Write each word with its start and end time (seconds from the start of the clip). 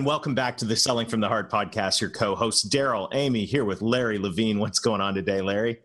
And 0.00 0.06
welcome 0.06 0.34
back 0.34 0.56
to 0.56 0.64
the 0.64 0.76
Selling 0.76 1.06
from 1.06 1.20
the 1.20 1.28
Heart 1.28 1.50
podcast. 1.50 2.00
Your 2.00 2.08
co-host 2.08 2.72
Darrell, 2.72 3.10
Amy, 3.12 3.44
here 3.44 3.66
with 3.66 3.82
Larry 3.82 4.16
Levine. 4.16 4.58
What's 4.58 4.78
going 4.78 5.02
on 5.02 5.12
today, 5.12 5.42
Larry? 5.42 5.80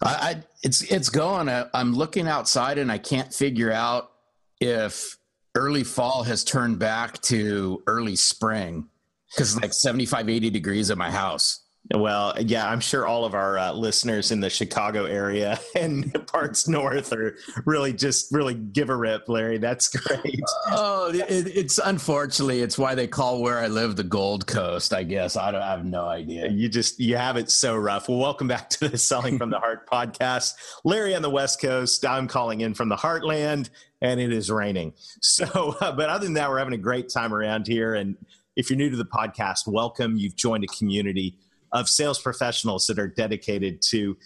I, 0.00 0.14
I 0.14 0.42
it's 0.62 0.82
it's 0.82 1.08
going. 1.08 1.48
I, 1.48 1.64
I'm 1.74 1.92
looking 1.92 2.28
outside 2.28 2.78
and 2.78 2.92
I 2.92 2.98
can't 2.98 3.34
figure 3.34 3.72
out 3.72 4.12
if 4.60 5.16
early 5.56 5.82
fall 5.82 6.22
has 6.22 6.44
turned 6.44 6.78
back 6.78 7.20
to 7.22 7.82
early 7.88 8.14
spring 8.14 8.86
because 9.34 9.60
like 9.60 9.72
75, 9.72 10.28
80 10.28 10.50
degrees 10.50 10.88
at 10.92 10.96
my 10.96 11.10
house. 11.10 11.64
Well, 11.94 12.34
yeah, 12.38 12.68
I'm 12.68 12.80
sure 12.80 13.06
all 13.06 13.24
of 13.24 13.34
our 13.34 13.56
uh, 13.56 13.72
listeners 13.72 14.30
in 14.30 14.40
the 14.40 14.50
Chicago 14.50 15.06
area 15.06 15.58
and 15.74 16.26
parts 16.26 16.68
north 16.68 17.12
are 17.14 17.36
really 17.64 17.94
just 17.94 18.30
really 18.30 18.54
give 18.54 18.90
a 18.90 18.96
rip, 18.96 19.28
Larry. 19.28 19.56
That's 19.56 19.88
great. 19.88 20.42
Oh, 20.70 21.10
it, 21.10 21.46
it's 21.46 21.78
unfortunately 21.78 22.60
it's 22.60 22.76
why 22.76 22.94
they 22.94 23.06
call 23.06 23.40
where 23.40 23.58
I 23.58 23.68
live 23.68 23.96
the 23.96 24.04
Gold 24.04 24.46
Coast. 24.46 24.92
I 24.92 25.02
guess 25.02 25.36
I, 25.36 25.50
don't, 25.50 25.62
I 25.62 25.70
have 25.70 25.86
no 25.86 26.06
idea. 26.06 26.48
You 26.48 26.68
just 26.68 27.00
you 27.00 27.16
have 27.16 27.38
it 27.38 27.50
so 27.50 27.74
rough. 27.74 28.08
Well, 28.08 28.18
welcome 28.18 28.48
back 28.48 28.68
to 28.70 28.88
the 28.88 28.98
Selling 28.98 29.38
from 29.38 29.48
the 29.48 29.58
Heart 29.58 29.88
podcast. 29.88 30.54
Larry 30.84 31.14
on 31.14 31.22
the 31.22 31.30
West 31.30 31.58
Coast. 31.60 32.04
I'm 32.04 32.28
calling 32.28 32.60
in 32.60 32.74
from 32.74 32.90
the 32.90 32.96
Heartland, 32.96 33.70
and 34.02 34.20
it 34.20 34.32
is 34.32 34.50
raining. 34.50 34.92
So, 35.22 35.76
uh, 35.80 35.92
but 35.92 36.10
other 36.10 36.24
than 36.24 36.34
that, 36.34 36.50
we're 36.50 36.58
having 36.58 36.74
a 36.74 36.78
great 36.78 37.08
time 37.08 37.32
around 37.32 37.66
here. 37.66 37.94
And 37.94 38.16
if 38.56 38.68
you're 38.68 38.76
new 38.76 38.90
to 38.90 38.96
the 38.96 39.06
podcast, 39.06 39.66
welcome. 39.66 40.18
You've 40.18 40.36
joined 40.36 40.64
a 40.64 40.68
community 40.68 41.38
of 41.72 41.88
sales 41.88 42.20
professionals 42.20 42.86
that 42.86 42.98
are 42.98 43.08
dedicated 43.08 43.82
to 43.90 44.16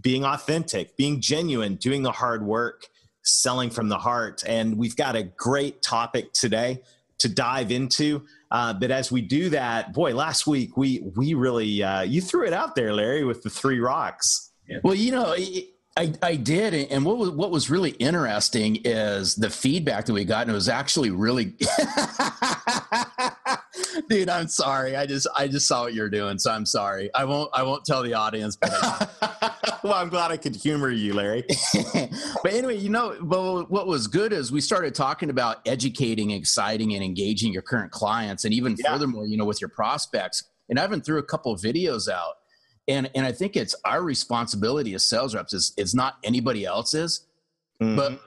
being 0.00 0.24
authentic, 0.24 0.96
being 0.96 1.20
genuine, 1.20 1.76
doing 1.76 2.02
the 2.02 2.12
hard 2.12 2.44
work, 2.44 2.86
selling 3.22 3.70
from 3.70 3.88
the 3.88 3.98
heart. 3.98 4.42
And 4.46 4.78
we've 4.78 4.96
got 4.96 5.16
a 5.16 5.22
great 5.22 5.82
topic 5.82 6.32
today 6.32 6.80
to 7.18 7.28
dive 7.28 7.70
into. 7.70 8.22
Uh, 8.50 8.72
but 8.72 8.90
as 8.90 9.12
we 9.12 9.20
do 9.20 9.50
that, 9.50 9.92
boy, 9.92 10.14
last 10.14 10.46
week 10.46 10.76
we 10.76 11.02
we 11.16 11.34
really 11.34 11.82
uh, 11.82 12.02
you 12.02 12.20
threw 12.20 12.46
it 12.46 12.52
out 12.52 12.74
there, 12.74 12.92
Larry, 12.92 13.24
with 13.24 13.42
the 13.42 13.50
three 13.50 13.80
rocks. 13.80 14.50
Well, 14.82 14.94
you 14.94 15.12
know, 15.12 15.34
I, 15.96 16.14
I 16.22 16.36
did, 16.36 16.74
and 16.90 17.04
what 17.04 17.18
was 17.18 17.30
what 17.30 17.50
was 17.50 17.68
really 17.68 17.90
interesting 17.90 18.80
is 18.84 19.34
the 19.34 19.50
feedback 19.50 20.06
that 20.06 20.12
we 20.14 20.24
got, 20.24 20.42
and 20.42 20.50
it 20.50 20.54
was 20.54 20.68
actually 20.68 21.10
really 21.10 21.54
dude 24.08 24.28
i'm 24.28 24.48
sorry. 24.48 24.96
I 24.96 25.06
just 25.06 25.26
i 25.36 25.48
just 25.48 25.66
saw 25.66 25.82
what 25.82 25.94
you're 25.94 26.10
doing 26.10 26.38
so 26.38 26.50
i'm 26.50 26.66
sorry. 26.66 27.10
I 27.14 27.24
won't 27.24 27.50
i 27.52 27.62
won't 27.62 27.84
tell 27.84 28.02
the 28.02 28.14
audience 28.14 28.56
but 28.56 28.70
well 29.84 29.94
i'm 29.94 30.08
glad 30.08 30.30
i 30.30 30.36
could 30.36 30.56
humor 30.56 30.90
you 30.90 31.14
larry. 31.14 31.44
But 32.42 32.52
anyway 32.52 32.76
you 32.76 32.90
know 32.90 33.16
but 33.20 33.70
what 33.70 33.86
was 33.86 34.06
good 34.06 34.32
is 34.32 34.50
we 34.50 34.60
started 34.60 34.94
talking 34.94 35.30
about 35.30 35.58
educating 35.66 36.30
exciting 36.30 36.94
and 36.94 37.04
engaging 37.04 37.52
your 37.52 37.62
current 37.62 37.92
clients 37.92 38.44
and 38.44 38.52
even 38.52 38.76
yeah. 38.78 38.92
furthermore 38.92 39.26
you 39.26 39.36
know 39.36 39.44
with 39.44 39.60
your 39.60 39.70
prospects. 39.70 40.44
And 40.68 40.78
i 40.78 40.84
even 40.84 41.00
threw 41.00 41.18
a 41.18 41.22
couple 41.22 41.52
of 41.52 41.60
videos 41.60 42.08
out. 42.10 42.34
And 42.88 43.10
and 43.14 43.26
i 43.26 43.32
think 43.32 43.56
it's 43.56 43.74
our 43.84 44.02
responsibility 44.02 44.94
as 44.94 45.06
sales 45.06 45.34
reps 45.34 45.52
is 45.52 45.72
it's 45.76 45.94
not 45.94 46.16
anybody 46.24 46.64
else's 46.64 47.26
mm-hmm. 47.80 47.96
but 47.96 48.20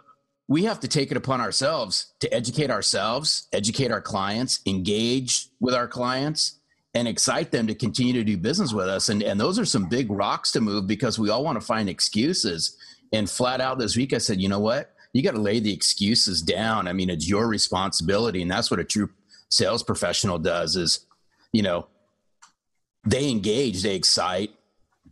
we 0.47 0.63
have 0.65 0.79
to 0.81 0.87
take 0.87 1.11
it 1.11 1.17
upon 1.17 1.41
ourselves 1.41 2.13
to 2.19 2.31
educate 2.33 2.69
ourselves, 2.69 3.47
educate 3.51 3.91
our 3.91 4.01
clients, 4.01 4.59
engage 4.65 5.47
with 5.59 5.73
our 5.73 5.87
clients, 5.87 6.59
and 6.93 7.07
excite 7.07 7.51
them 7.51 7.67
to 7.67 7.75
continue 7.75 8.13
to 8.13 8.23
do 8.23 8.37
business 8.37 8.71
with 8.71 8.87
us. 8.87 9.09
And, 9.09 9.21
and 9.23 9.39
those 9.39 9.59
are 9.59 9.65
some 9.65 9.89
big 9.89 10.09
rocks 10.09 10.51
to 10.53 10.61
move 10.61 10.87
because 10.87 11.19
we 11.19 11.29
all 11.29 11.43
want 11.43 11.59
to 11.59 11.65
find 11.65 11.89
excuses. 11.89 12.77
And 13.11 13.29
flat 13.29 13.59
out 13.59 13.79
this 13.79 13.97
week, 13.97 14.13
I 14.13 14.19
said, 14.19 14.39
you 14.39 14.47
know 14.47 14.59
what? 14.59 14.93
You 15.13 15.23
got 15.23 15.33
to 15.33 15.41
lay 15.41 15.59
the 15.59 15.73
excuses 15.73 16.41
down. 16.41 16.87
I 16.87 16.93
mean, 16.93 17.09
it's 17.09 17.27
your 17.27 17.47
responsibility. 17.47 18.41
And 18.41 18.51
that's 18.51 18.69
what 18.69 18.79
a 18.79 18.83
true 18.83 19.09
sales 19.49 19.83
professional 19.83 20.37
does 20.37 20.75
is, 20.75 21.05
you 21.51 21.63
know, 21.63 21.87
they 23.05 23.29
engage, 23.29 23.83
they 23.83 23.95
excite, 23.95 24.51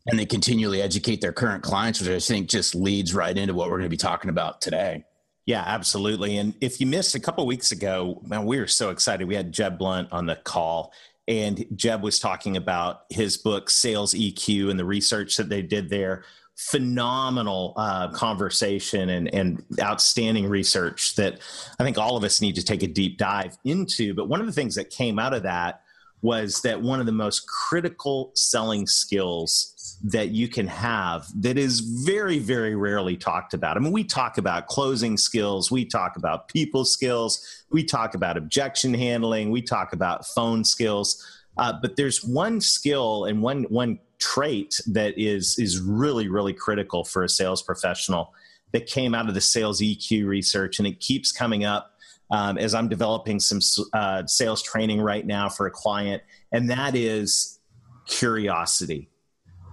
and 0.08 0.20
they 0.20 0.26
continually 0.26 0.82
educate 0.82 1.22
their 1.22 1.32
current 1.32 1.64
clients, 1.64 2.02
which 2.02 2.10
I 2.10 2.20
think 2.20 2.50
just 2.50 2.76
leads 2.76 3.14
right 3.14 3.38
into 3.38 3.54
what 3.54 3.70
we're 3.70 3.78
going 3.78 3.84
to 3.84 3.90
be 3.90 3.98
talking 3.98 4.30
about 4.30 4.62
today. 4.62 5.06
Yeah, 5.46 5.64
absolutely. 5.66 6.38
And 6.38 6.54
if 6.62 6.80
you 6.80 6.88
missed 6.88 7.16
a 7.16 7.20
couple 7.20 7.46
weeks 7.46 7.72
ago, 7.72 8.22
man, 8.26 8.46
we 8.46 8.60
were 8.60 8.68
so 8.68 8.92
excited. 8.92 9.28
We 9.28 9.36
had 9.36 9.52
Jeb 9.52 9.78
Blount 9.78 10.12
on 10.14 10.26
the 10.26 10.38
call, 10.38 10.94
and 11.28 11.66
Jeb 11.76 12.02
was 12.02 12.20
talking 12.20 12.56
about 12.56 13.04
his 13.10 13.38
book, 13.38 13.70
Sales 13.70 14.14
EQ, 14.14 14.70
and 14.70 14.80
the 14.80 14.86
research 14.86 15.36
that 15.38 15.50
they 15.50 15.62
did 15.62 15.90
there. 15.90 16.24
Phenomenal 16.56 17.74
uh, 17.76 18.10
conversation 18.12 19.10
and, 19.10 19.34
and 19.34 19.64
outstanding 19.82 20.48
research 20.48 21.16
that 21.16 21.40
I 21.80 21.84
think 21.84 21.98
all 21.98 22.16
of 22.16 22.24
us 22.24 22.42
need 22.42 22.56
to 22.56 22.64
take 22.64 22.84
a 22.84 22.88
deep 22.88 23.18
dive 23.18 23.58
into. 23.66 24.14
But 24.14 24.30
one 24.30 24.40
of 24.40 24.46
the 24.46 24.54
things 24.54 24.76
that 24.76 24.92
came 24.92 25.20
out 25.20 25.34
of 25.34 25.44
that 25.44 25.82
was 26.22 26.62
that 26.62 26.82
one 26.82 27.02
of 27.02 27.06
the 27.06 27.12
most 27.12 27.48
critical 27.48 28.32
selling 28.34 28.88
skills 28.88 29.73
that 30.04 30.32
you 30.32 30.50
can 30.50 30.68
have 30.68 31.26
that 31.42 31.58
is 31.58 31.80
very, 31.80 32.38
very 32.38 32.76
rarely 32.76 33.16
talked 33.16 33.54
about. 33.54 33.78
I 33.78 33.80
mean, 33.80 33.94
we 33.94 34.04
talk 34.04 34.38
about 34.38 34.68
closing 34.68 35.16
skills, 35.18 35.72
we 35.72 35.86
talk 35.86 36.18
about 36.18 36.50
people 36.50 36.84
skills, 36.84 37.64
we 37.72 37.86
talk 37.86 38.14
about 38.14 38.36
objection 38.36 38.94
handling, 38.94 39.50
we 39.50 39.62
talk 39.62 39.94
about 39.94 40.28
phone 40.28 40.66
skills. 40.66 41.26
Uh, 41.58 41.72
but 41.82 41.96
there's 41.96 42.24
one 42.24 42.60
skill 42.60 43.26
and 43.26 43.42
one 43.42 43.64
one 43.64 43.98
trait 44.20 44.82
that 44.88 45.14
is 45.18 45.58
is 45.58 45.80
really 45.80 46.28
really 46.28 46.54
critical 46.54 47.04
for 47.04 47.24
a 47.24 47.30
sales 47.30 47.62
professional 47.62 48.34
that 48.72 48.88
came 48.88 49.14
out 49.14 49.30
of 49.30 49.36
the 49.36 49.42
sales 49.42 49.80
EQ 49.80 50.26
research, 50.26 50.80
and 50.80 50.88
it 50.88 51.00
keeps 51.00 51.32
coming 51.32 51.64
up 51.64 51.94
um, 52.32 52.58
as 52.58 52.74
I'm 52.74 52.90
developing 52.90 53.40
some 53.40 53.60
uh, 53.94 54.26
sales 54.26 54.64
training 54.64 55.00
right 55.00 55.26
now 55.26 55.48
for 55.48 55.68
a 55.68 55.72
client, 55.72 56.24
and 56.52 56.70
that 56.72 56.96
is 56.96 57.60
curiosity 58.08 59.10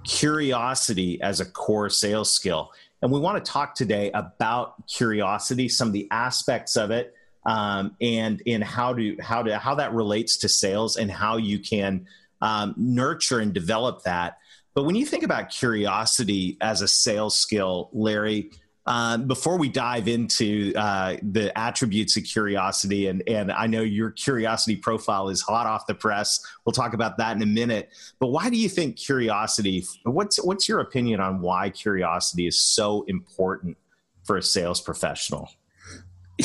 curiosity 0.05 1.21
as 1.23 1.41
a 1.41 1.45
core 1.45 1.91
sales 1.91 2.33
skill. 2.33 2.73
And 3.03 3.11
we 3.11 3.21
want 3.21 3.43
to 3.43 3.51
talk 3.51 3.75
today 3.75 4.11
about 4.13 4.87
curiosity, 4.87 5.69
some 5.69 5.89
of 5.89 5.95
the 5.95 6.09
aspects 6.11 6.77
of 6.77 6.91
it, 6.91 7.15
um, 7.47 7.97
and 8.01 8.43
in 8.43 8.61
how 8.61 8.93
to 8.95 9.17
how 9.21 9.43
to 9.43 9.59
how 9.59 9.75
that 9.77 9.95
relates 9.95 10.37
to 10.39 10.49
sales 10.49 10.97
and 10.97 11.11
how 11.11 11.39
you 11.39 11.59
can 11.59 12.07
um, 12.43 12.75
nurture 12.77 13.39
and 13.41 13.53
develop 13.53 14.03
that. 14.03 14.39
But 14.75 14.85
when 14.85 14.95
you 14.95 15.07
think 15.07 15.25
about 15.25 15.51
curiosity 15.51 16.57
as 16.61 16.83
a 16.83 16.89
sales 16.89 17.37
skill, 17.37 17.91
Larry, 17.93 18.53
uh, 18.87 19.19
before 19.19 19.59
we 19.59 19.69
dive 19.69 20.09
into 20.09 20.73
uh, 20.75 21.17
the 21.23 21.57
attributes 21.59 22.17
of 22.17 22.25
curiosity, 22.25 23.09
and, 23.09 23.23
and 23.29 23.53
I 23.53 23.67
know 23.67 23.83
your 23.83 24.11
curiosity 24.11 24.77
profile 24.77 25.29
is 25.29 25.43
hot 25.43 25.67
off 25.67 25.87
the 25.87 25.95
press. 25.95 26.41
We'll 26.65 26.73
talk 26.73 26.95
about 26.95 27.19
that 27.19 27.37
in 27.37 27.43
a 27.43 27.47
minute. 27.47 27.91
But 28.19 28.29
why 28.29 28.49
do 28.49 28.57
you 28.57 28.69
think 28.69 28.97
curiosity? 28.97 29.85
What's 30.05 30.43
what's 30.43 30.69
your 30.69 30.81
opinion 30.81 31.21
on 31.21 31.41
why 31.41 31.71
curiosity 31.71 32.47
is 32.47 32.59
so 32.59 33.05
important 33.07 33.77
for 34.25 34.37
a 34.37 34.43
sales 34.43 34.81
professional? 34.81 35.51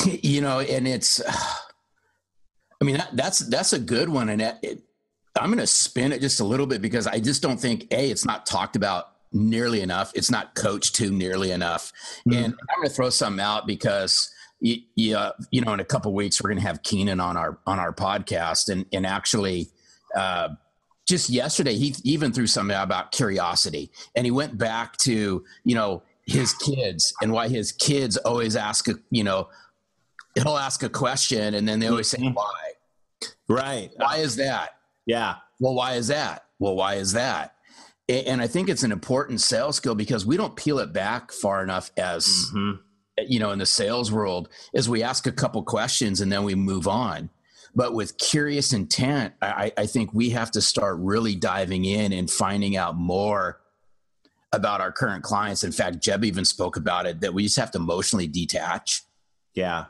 You 0.06 0.42
know, 0.42 0.60
and 0.60 0.86
it's, 0.86 1.21
I 2.81 2.83
mean, 2.83 2.98
that, 2.98 3.15
that's 3.15 3.39
that's 3.39 3.71
a 3.71 3.80
good 3.80 4.10
one, 4.10 4.27
and 4.27 4.42
it, 4.42 4.81
I'm 5.39 5.48
going 5.48 5.60
to 5.60 5.68
spin 5.68 6.12
it 6.12 6.19
just 6.19 6.42
a 6.42 6.44
little 6.44 6.68
bit 6.68 6.81
because 6.81 7.07
I 7.07 7.19
just 7.19 7.42
don't 7.42 7.60
think 7.60 7.88
a 7.92 8.10
it's 8.10 8.25
not 8.25 8.45
talked 8.45 8.75
about 8.75 9.14
nearly 9.36 9.82
enough. 9.82 10.12
It's 10.16 10.32
not 10.32 10.56
coached 10.56 10.96
to 10.96 11.12
nearly 11.12 11.52
enough. 11.52 11.92
Mm-hmm. 12.28 12.34
And 12.34 12.46
I'm 12.46 12.78
going 12.78 12.88
to 12.88 12.94
throw 12.94 13.10
some 13.10 13.40
out 13.40 13.68
because 13.68 14.32
you, 14.60 14.78
you, 14.96 15.18
uh, 15.18 15.34
you 15.52 15.62
know, 15.62 15.74
in 15.74 15.80
a 15.80 15.86
couple 15.86 16.14
weeks 16.14 16.42
we're 16.42 16.50
going 16.50 16.62
to 16.62 16.68
have 16.68 16.82
Keenan 16.82 17.20
on 17.20 17.38
our 17.38 17.60
on 17.68 17.80
our 17.80 17.94
podcast, 17.94 18.70
and 18.70 18.86
and 18.92 19.06
actually. 19.06 19.70
Uh, 20.16 20.50
just 21.08 21.30
yesterday, 21.30 21.76
he 21.76 21.94
even 22.04 22.32
threw 22.32 22.48
something 22.48 22.76
about 22.76 23.12
curiosity, 23.12 23.92
and 24.16 24.26
he 24.26 24.32
went 24.32 24.58
back 24.58 24.98
to 24.98 25.44
you 25.64 25.76
know 25.76 26.02
his 26.26 26.54
kids 26.54 27.14
and 27.22 27.32
why 27.32 27.48
his 27.48 27.72
kids 27.72 28.18
always 28.18 28.56
ask 28.56 28.88
a 28.88 28.94
you 29.12 29.24
know 29.24 29.48
he'll 30.34 30.58
ask 30.58 30.84
a 30.84 30.90
question 30.90 31.54
and 31.54 31.68
then 31.68 31.80
they 31.80 31.88
always 31.88 32.10
say 32.10 32.18
mm-hmm. 32.18 32.34
why 32.34 32.72
right 33.48 33.92
why 33.98 34.18
is 34.18 34.36
that 34.36 34.78
yeah 35.06 35.36
well 35.60 35.76
why 35.76 35.94
is 35.94 36.08
that 36.08 36.46
well 36.60 36.76
why 36.76 36.96
is 36.96 37.12
that 37.14 37.55
and 38.07 38.42
I 38.42 38.48
think 38.48 38.69
it's 38.69 38.84
an 38.84 38.92
important 38.92 39.42
sales 39.42 39.78
skill 39.78 39.96
because 39.96 40.25
we 40.25 40.38
don't 40.38 40.56
peel 40.56 40.80
it 40.80 40.94
back 40.94 41.31
far 41.31 41.63
enough 41.63 41.92
as 41.98 42.25
mm-hmm. 42.54 42.81
you 43.28 43.40
know 43.40 43.52
in 43.52 43.60
the 43.60 43.66
sales 43.66 44.12
world 44.12 44.50
is 44.74 44.88
we 44.88 45.04
ask 45.04 45.25
a 45.28 45.31
couple 45.31 45.63
questions 45.63 46.22
and 46.22 46.31
then 46.31 46.44
we 46.44 46.56
move 46.56 46.88
on. 46.88 47.30
but 47.75 47.94
with 47.94 48.18
curious 48.18 48.72
intent, 48.74 49.34
I, 49.42 49.72
I 49.78 49.86
think 49.86 50.13
we 50.13 50.30
have 50.30 50.52
to 50.52 50.62
start 50.62 50.98
really 51.00 51.36
diving 51.36 51.84
in 51.86 52.13
and 52.13 52.30
finding 52.30 52.78
out 52.78 52.96
more 52.96 53.60
about 54.54 54.80
our 54.80 54.92
current 54.92 55.24
clients. 55.24 55.63
In 55.63 55.74
fact, 55.74 56.01
Jeb 56.01 56.24
even 56.24 56.46
spoke 56.46 56.78
about 56.78 57.06
it 57.06 57.19
that 57.22 57.34
we 57.34 57.44
just 57.44 57.58
have 57.58 57.72
to 57.72 57.78
emotionally 57.78 58.28
detach. 58.28 59.04
Yeah. 59.54 59.86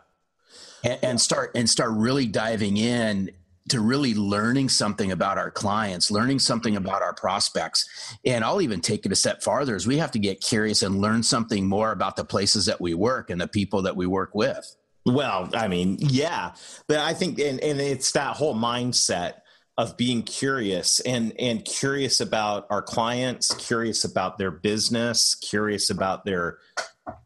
And, 0.84 1.00
and 1.04 1.22
start 1.22 1.52
and 1.56 1.70
start 1.70 1.92
really 1.92 2.26
diving 2.26 2.78
in 2.78 3.32
to 3.70 3.80
really 3.80 4.14
learning 4.14 4.70
something 4.70 5.12
about 5.12 5.38
our 5.38 5.50
clients, 5.50 6.12
learning 6.12 6.40
something 6.40 6.76
about 6.76 7.02
our 7.02 7.14
prospects. 7.14 7.88
And 8.26 8.44
I'll 8.44 8.62
even 8.62 8.80
take 8.80 9.06
it 9.06 9.12
a 9.12 9.16
step 9.16 9.42
farther 9.42 9.76
is 9.76 9.88
we 9.88 9.98
have 9.98 10.12
to 10.12 10.20
get 10.20 10.42
curious 10.42 10.84
and 10.84 11.02
learn 11.02 11.24
something 11.24 11.68
more 11.68 11.92
about 11.92 12.16
the 12.16 12.26
places 12.26 12.66
that 12.68 12.80
we 12.80 12.94
work 12.94 13.30
and 13.30 13.42
the 13.42 13.48
people 13.48 13.82
that 13.84 13.96
we 13.96 14.06
work 14.06 14.36
with. 14.36 14.76
Well, 15.06 15.50
I 15.54 15.68
mean, 15.68 15.98
yeah. 16.00 16.54
But 16.88 17.00
I 17.00 17.14
think 17.14 17.40
and, 17.40 17.60
and 17.60 17.80
it's 17.80 18.12
that 18.14 18.36
whole 18.36 18.56
mindset 18.56 19.42
of 19.78 19.98
being 19.98 20.24
curious 20.24 21.00
and 21.02 21.34
and 21.38 21.64
curious 21.66 22.22
about 22.22 22.66
our 22.70 22.82
clients, 22.82 23.54
curious 23.54 24.04
about 24.04 24.38
their 24.38 24.52
business, 24.52 25.36
curious 25.36 25.90
about 25.90 26.26
their 26.26 26.60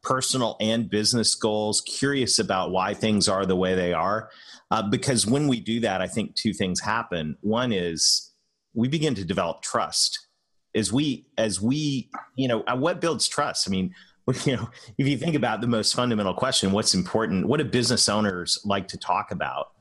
personal 0.04 0.58
and 0.60 0.90
business 0.90 1.36
goals, 1.36 1.82
curious 1.82 2.40
about 2.40 2.72
why 2.72 2.94
things 2.94 3.28
are 3.28 3.46
the 3.46 3.56
way 3.56 3.76
they 3.76 3.94
are 3.94 4.30
uh, 4.72 4.84
because 4.84 5.26
when 5.26 5.48
we 5.48 5.60
do 5.60 5.80
that, 5.82 6.02
I 6.02 6.08
think 6.08 6.36
two 6.36 6.54
things 6.54 6.80
happen. 6.80 7.38
One 7.42 7.72
is 7.72 8.32
we 8.74 8.88
begin 8.88 9.16
to 9.16 9.26
develop 9.26 9.62
trust. 9.62 10.28
As 10.76 10.94
we, 10.94 11.26
as 11.38 11.60
we, 11.60 12.12
you 12.36 12.48
know, 12.48 12.64
uh, 12.68 12.76
what 12.76 13.02
builds 13.02 13.28
trust? 13.28 13.68
I 13.68 13.72
mean, 13.72 13.94
you 14.46 14.56
know, 14.56 14.70
if 14.98 15.08
you 15.08 15.18
think 15.18 15.36
about 15.36 15.62
the 15.62 15.68
most 15.68 15.96
fundamental 15.96 16.36
question, 16.36 16.72
what's 16.72 16.94
important? 16.94 17.48
What 17.48 17.58
do 17.58 17.64
business 17.66 18.08
owners 18.08 18.60
like 18.64 18.88
to 18.90 18.98
talk 18.98 19.32
about? 19.32 19.72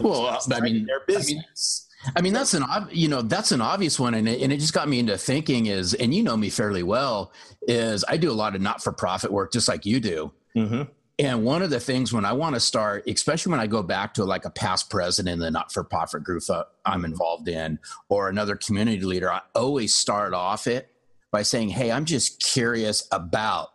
Well, 0.00 0.40
I 0.50 0.60
mean, 0.60 0.86
their 0.86 1.00
business. 1.06 1.26
I 1.28 1.34
mean, 1.34 1.87
I 2.16 2.20
mean, 2.22 2.32
that's 2.32 2.54
an 2.54 2.64
you 2.90 3.08
know 3.08 3.22
that's 3.22 3.52
an 3.52 3.60
obvious 3.60 3.98
one, 3.98 4.14
and 4.14 4.28
it, 4.28 4.40
and 4.40 4.52
it 4.52 4.58
just 4.58 4.72
got 4.72 4.88
me 4.88 4.98
into 4.98 5.18
thinking 5.18 5.66
is, 5.66 5.94
and 5.94 6.14
you 6.14 6.22
know 6.22 6.36
me 6.36 6.50
fairly 6.50 6.82
well, 6.82 7.32
is 7.62 8.04
I 8.08 8.16
do 8.16 8.30
a 8.30 8.32
lot 8.32 8.54
of 8.54 8.60
not 8.60 8.82
for 8.82 8.92
profit 8.92 9.32
work 9.32 9.52
just 9.52 9.68
like 9.68 9.84
you 9.84 10.00
do, 10.00 10.32
mm-hmm. 10.56 10.82
And 11.20 11.44
one 11.44 11.62
of 11.62 11.70
the 11.70 11.80
things 11.80 12.12
when 12.12 12.24
I 12.24 12.32
want 12.32 12.54
to 12.54 12.60
start, 12.60 13.08
especially 13.08 13.50
when 13.50 13.58
I 13.58 13.66
go 13.66 13.82
back 13.82 14.14
to 14.14 14.24
like 14.24 14.44
a 14.44 14.50
past 14.50 14.88
president 14.88 15.34
in 15.34 15.38
the 15.40 15.50
not 15.50 15.72
for 15.72 15.82
profit 15.82 16.22
group 16.22 16.44
I'm 16.84 17.04
involved 17.04 17.48
in, 17.48 17.80
or 18.08 18.28
another 18.28 18.54
community 18.54 19.00
leader, 19.00 19.32
I 19.32 19.40
always 19.54 19.94
start 19.94 20.32
off 20.32 20.68
it 20.68 20.90
by 21.32 21.42
saying, 21.42 21.70
Hey, 21.70 21.90
I'm 21.90 22.04
just 22.04 22.40
curious 22.42 23.08
about. 23.10 23.70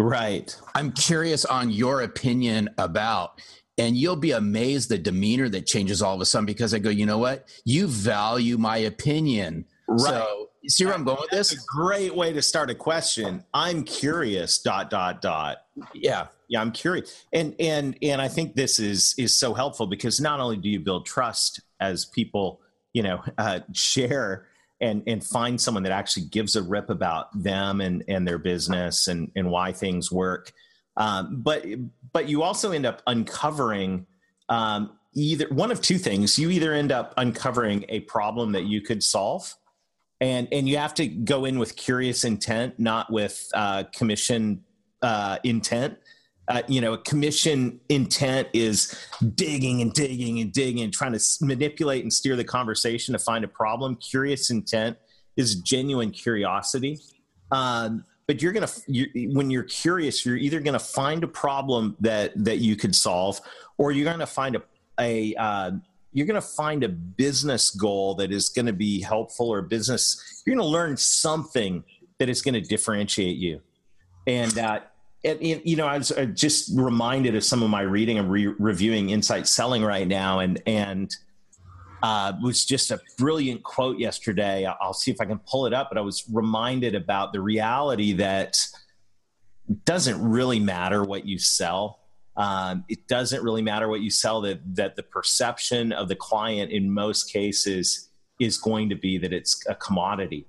Right. 0.00 0.56
I'm 0.74 0.92
curious 0.92 1.44
on 1.44 1.70
your 1.70 2.02
opinion 2.02 2.70
about. 2.76 3.40
And 3.80 3.96
you'll 3.96 4.16
be 4.16 4.32
amazed 4.32 4.88
the 4.88 4.98
demeanor 4.98 5.48
that 5.48 5.66
changes 5.66 6.02
all 6.02 6.14
of 6.14 6.20
a 6.20 6.26
sudden 6.26 6.46
because 6.46 6.74
I 6.74 6.78
go, 6.78 6.90
you 6.90 7.06
know 7.06 7.18
what? 7.18 7.48
You 7.64 7.86
value 7.86 8.58
my 8.58 8.78
opinion. 8.78 9.64
Right. 9.88 10.00
So, 10.00 10.48
see 10.68 10.84
where 10.84 10.94
I'm 10.94 11.04
going 11.04 11.18
with 11.20 11.30
this? 11.30 11.54
great 11.54 12.14
way 12.14 12.32
to 12.32 12.42
start 12.42 12.70
a 12.70 12.74
question. 12.74 13.44
I'm 13.54 13.82
curious, 13.82 14.58
dot, 14.58 14.90
dot, 14.90 15.20
dot. 15.22 15.58
Yeah 15.94 16.26
yeah 16.50 16.60
i'm 16.60 16.72
curious 16.72 17.24
and 17.32 17.54
and 17.58 17.96
and 18.02 18.20
i 18.20 18.28
think 18.28 18.54
this 18.54 18.78
is 18.78 19.14
is 19.16 19.38
so 19.38 19.54
helpful 19.54 19.86
because 19.86 20.20
not 20.20 20.40
only 20.40 20.56
do 20.56 20.68
you 20.68 20.80
build 20.80 21.06
trust 21.06 21.60
as 21.80 22.04
people 22.04 22.60
you 22.92 23.02
know 23.02 23.22
uh, 23.38 23.60
share 23.72 24.46
and 24.82 25.02
and 25.06 25.24
find 25.24 25.60
someone 25.60 25.84
that 25.84 25.92
actually 25.92 26.26
gives 26.26 26.56
a 26.56 26.62
rip 26.62 26.90
about 26.90 27.26
them 27.42 27.80
and 27.80 28.04
and 28.08 28.28
their 28.28 28.38
business 28.38 29.08
and 29.08 29.30
and 29.34 29.50
why 29.50 29.72
things 29.72 30.12
work 30.12 30.52
um, 30.96 31.42
but 31.42 31.64
but 32.12 32.28
you 32.28 32.42
also 32.42 32.72
end 32.72 32.86
up 32.86 33.02
uncovering 33.06 34.06
um, 34.48 34.98
either 35.14 35.46
one 35.48 35.70
of 35.70 35.80
two 35.80 35.98
things 35.98 36.38
you 36.38 36.50
either 36.50 36.72
end 36.72 36.92
up 36.92 37.14
uncovering 37.16 37.84
a 37.88 38.00
problem 38.00 38.52
that 38.52 38.64
you 38.64 38.80
could 38.80 39.02
solve 39.02 39.54
and 40.20 40.48
and 40.52 40.68
you 40.68 40.76
have 40.76 40.94
to 40.94 41.06
go 41.06 41.44
in 41.44 41.58
with 41.58 41.76
curious 41.76 42.24
intent 42.24 42.78
not 42.78 43.10
with 43.12 43.48
uh, 43.54 43.84
commission 43.92 44.62
uh, 45.02 45.38
intent 45.44 45.96
uh, 46.50 46.62
you 46.66 46.80
know, 46.80 46.96
commission 46.96 47.78
intent 47.88 48.48
is 48.52 48.92
digging 49.36 49.80
and 49.82 49.92
digging 49.92 50.40
and 50.40 50.52
digging 50.52 50.82
and 50.82 50.92
trying 50.92 51.12
to 51.12 51.20
manipulate 51.40 52.02
and 52.02 52.12
steer 52.12 52.34
the 52.34 52.42
conversation 52.42 53.12
to 53.12 53.20
find 53.20 53.44
a 53.44 53.48
problem. 53.48 53.94
Curious 53.94 54.50
intent 54.50 54.96
is 55.36 55.54
genuine 55.60 56.10
curiosity. 56.10 56.98
Um, 57.52 58.04
but 58.30 58.40
you're 58.40 58.52
gonna 58.52 58.68
you, 58.86 59.32
when 59.32 59.50
you're 59.50 59.64
curious, 59.64 60.24
you're 60.24 60.36
either 60.36 60.60
gonna 60.60 60.78
find 60.78 61.24
a 61.24 61.26
problem 61.26 61.96
that 61.98 62.30
that 62.44 62.58
you 62.58 62.76
could 62.76 62.94
solve, 62.94 63.40
or 63.76 63.90
you're 63.90 64.04
gonna 64.04 64.24
find 64.24 64.54
a 64.54 64.62
a 65.00 65.34
uh, 65.34 65.72
you're 66.12 66.26
going 66.26 66.40
to 66.40 66.46
find 66.46 66.84
a 66.84 66.88
business 66.88 67.70
goal 67.70 68.14
that 68.16 68.30
is 68.32 68.48
going 68.48 68.66
to 68.66 68.72
be 68.72 69.00
helpful 69.00 69.48
or 69.48 69.62
business 69.62 70.42
you're 70.44 70.56
going 70.56 70.64
to 70.64 70.70
learn 70.70 70.96
something 70.96 71.84
that 72.18 72.28
is 72.28 72.42
going 72.42 72.54
to 72.54 72.60
differentiate 72.60 73.36
you. 73.36 73.60
And 74.26 74.56
uh, 74.58 74.80
and, 75.24 75.40
you 75.42 75.76
know, 75.76 75.86
I 75.86 75.98
was 75.98 76.12
just 76.34 76.70
reminded 76.74 77.34
of 77.34 77.44
some 77.44 77.62
of 77.62 77.70
my 77.70 77.82
reading 77.82 78.18
and 78.18 78.30
re- 78.30 78.54
reviewing 78.58 79.10
Insight 79.10 79.48
Selling 79.48 79.82
right 79.82 80.06
now, 80.06 80.38
and 80.38 80.62
and 80.66 81.14
uh, 82.02 82.32
was 82.42 82.64
just 82.64 82.90
a 82.90 83.00
brilliant 83.18 83.62
quote 83.62 83.98
yesterday. 83.98 84.66
I'll 84.66 84.94
see 84.94 85.10
if 85.10 85.20
I 85.20 85.24
can 85.24 85.38
pull 85.40 85.66
it 85.66 85.74
up, 85.74 85.88
but 85.90 85.98
I 85.98 86.00
was 86.00 86.24
reminded 86.32 86.94
about 86.94 87.32
the 87.32 87.40
reality 87.40 88.12
that 88.14 88.58
doesn't 89.84 90.20
really 90.22 90.58
matter 90.60 91.04
what 91.04 91.26
you 91.26 91.38
sell. 91.38 92.00
Um, 92.36 92.84
it 92.88 93.06
doesn't 93.06 93.42
really 93.42 93.62
matter 93.62 93.88
what 93.88 94.00
you 94.00 94.10
sell. 94.10 94.40
That 94.40 94.60
that 94.76 94.96
the 94.96 95.02
perception 95.02 95.92
of 95.92 96.08
the 96.08 96.16
client 96.16 96.70
in 96.70 96.90
most 96.90 97.30
cases 97.32 98.08
is 98.38 98.56
going 98.56 98.88
to 98.88 98.94
be 98.94 99.18
that 99.18 99.32
it's 99.32 99.62
a 99.68 99.74
commodity 99.74 100.46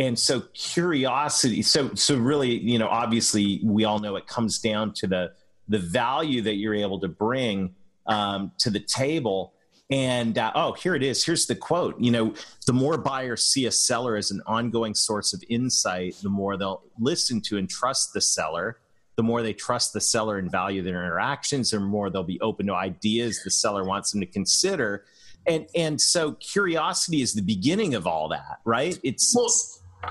and 0.00 0.18
so 0.18 0.40
curiosity 0.54 1.62
so 1.62 1.94
so 1.94 2.16
really 2.16 2.58
you 2.58 2.78
know 2.78 2.88
obviously 2.88 3.60
we 3.62 3.84
all 3.84 3.98
know 3.98 4.16
it 4.16 4.26
comes 4.26 4.58
down 4.58 4.92
to 4.92 5.06
the 5.06 5.30
the 5.68 5.78
value 5.78 6.42
that 6.42 6.54
you're 6.54 6.74
able 6.74 6.98
to 6.98 7.06
bring 7.06 7.74
um, 8.06 8.50
to 8.58 8.70
the 8.70 8.80
table 8.80 9.54
and 9.90 10.38
uh, 10.38 10.52
oh 10.54 10.72
here 10.72 10.94
it 10.94 11.02
is. 11.02 11.24
Here's 11.24 11.46
the 11.46 11.54
quote 11.56 12.00
you 12.00 12.10
know 12.10 12.34
the 12.66 12.72
more 12.72 12.96
buyers 12.96 13.44
see 13.44 13.66
a 13.66 13.70
seller 13.70 14.16
as 14.16 14.30
an 14.30 14.40
ongoing 14.46 14.94
source 14.94 15.32
of 15.32 15.42
insight 15.48 16.16
the 16.22 16.28
more 16.28 16.56
they'll 16.56 16.82
listen 16.98 17.40
to 17.42 17.58
and 17.58 17.68
trust 17.68 18.12
the 18.12 18.20
seller. 18.20 18.78
The 19.16 19.24
more 19.24 19.42
they 19.42 19.52
trust 19.52 19.92
the 19.92 20.00
seller 20.00 20.38
and 20.38 20.50
value 20.50 20.82
their 20.82 21.04
interactions 21.04 21.70
the 21.70 21.80
more 21.80 22.08
they'll 22.08 22.22
be 22.22 22.40
open 22.40 22.66
to 22.68 22.74
ideas 22.74 23.42
the 23.42 23.50
seller 23.50 23.84
wants 23.84 24.12
them 24.12 24.20
to 24.20 24.26
consider. 24.26 25.04
And 25.46 25.66
and 25.74 26.00
so 26.00 26.32
curiosity 26.32 27.22
is 27.22 27.34
the 27.34 27.42
beginning 27.42 27.94
of 27.94 28.06
all 28.06 28.28
that 28.28 28.60
right? 28.64 28.98
It's 29.02 29.34
well, 29.34 29.50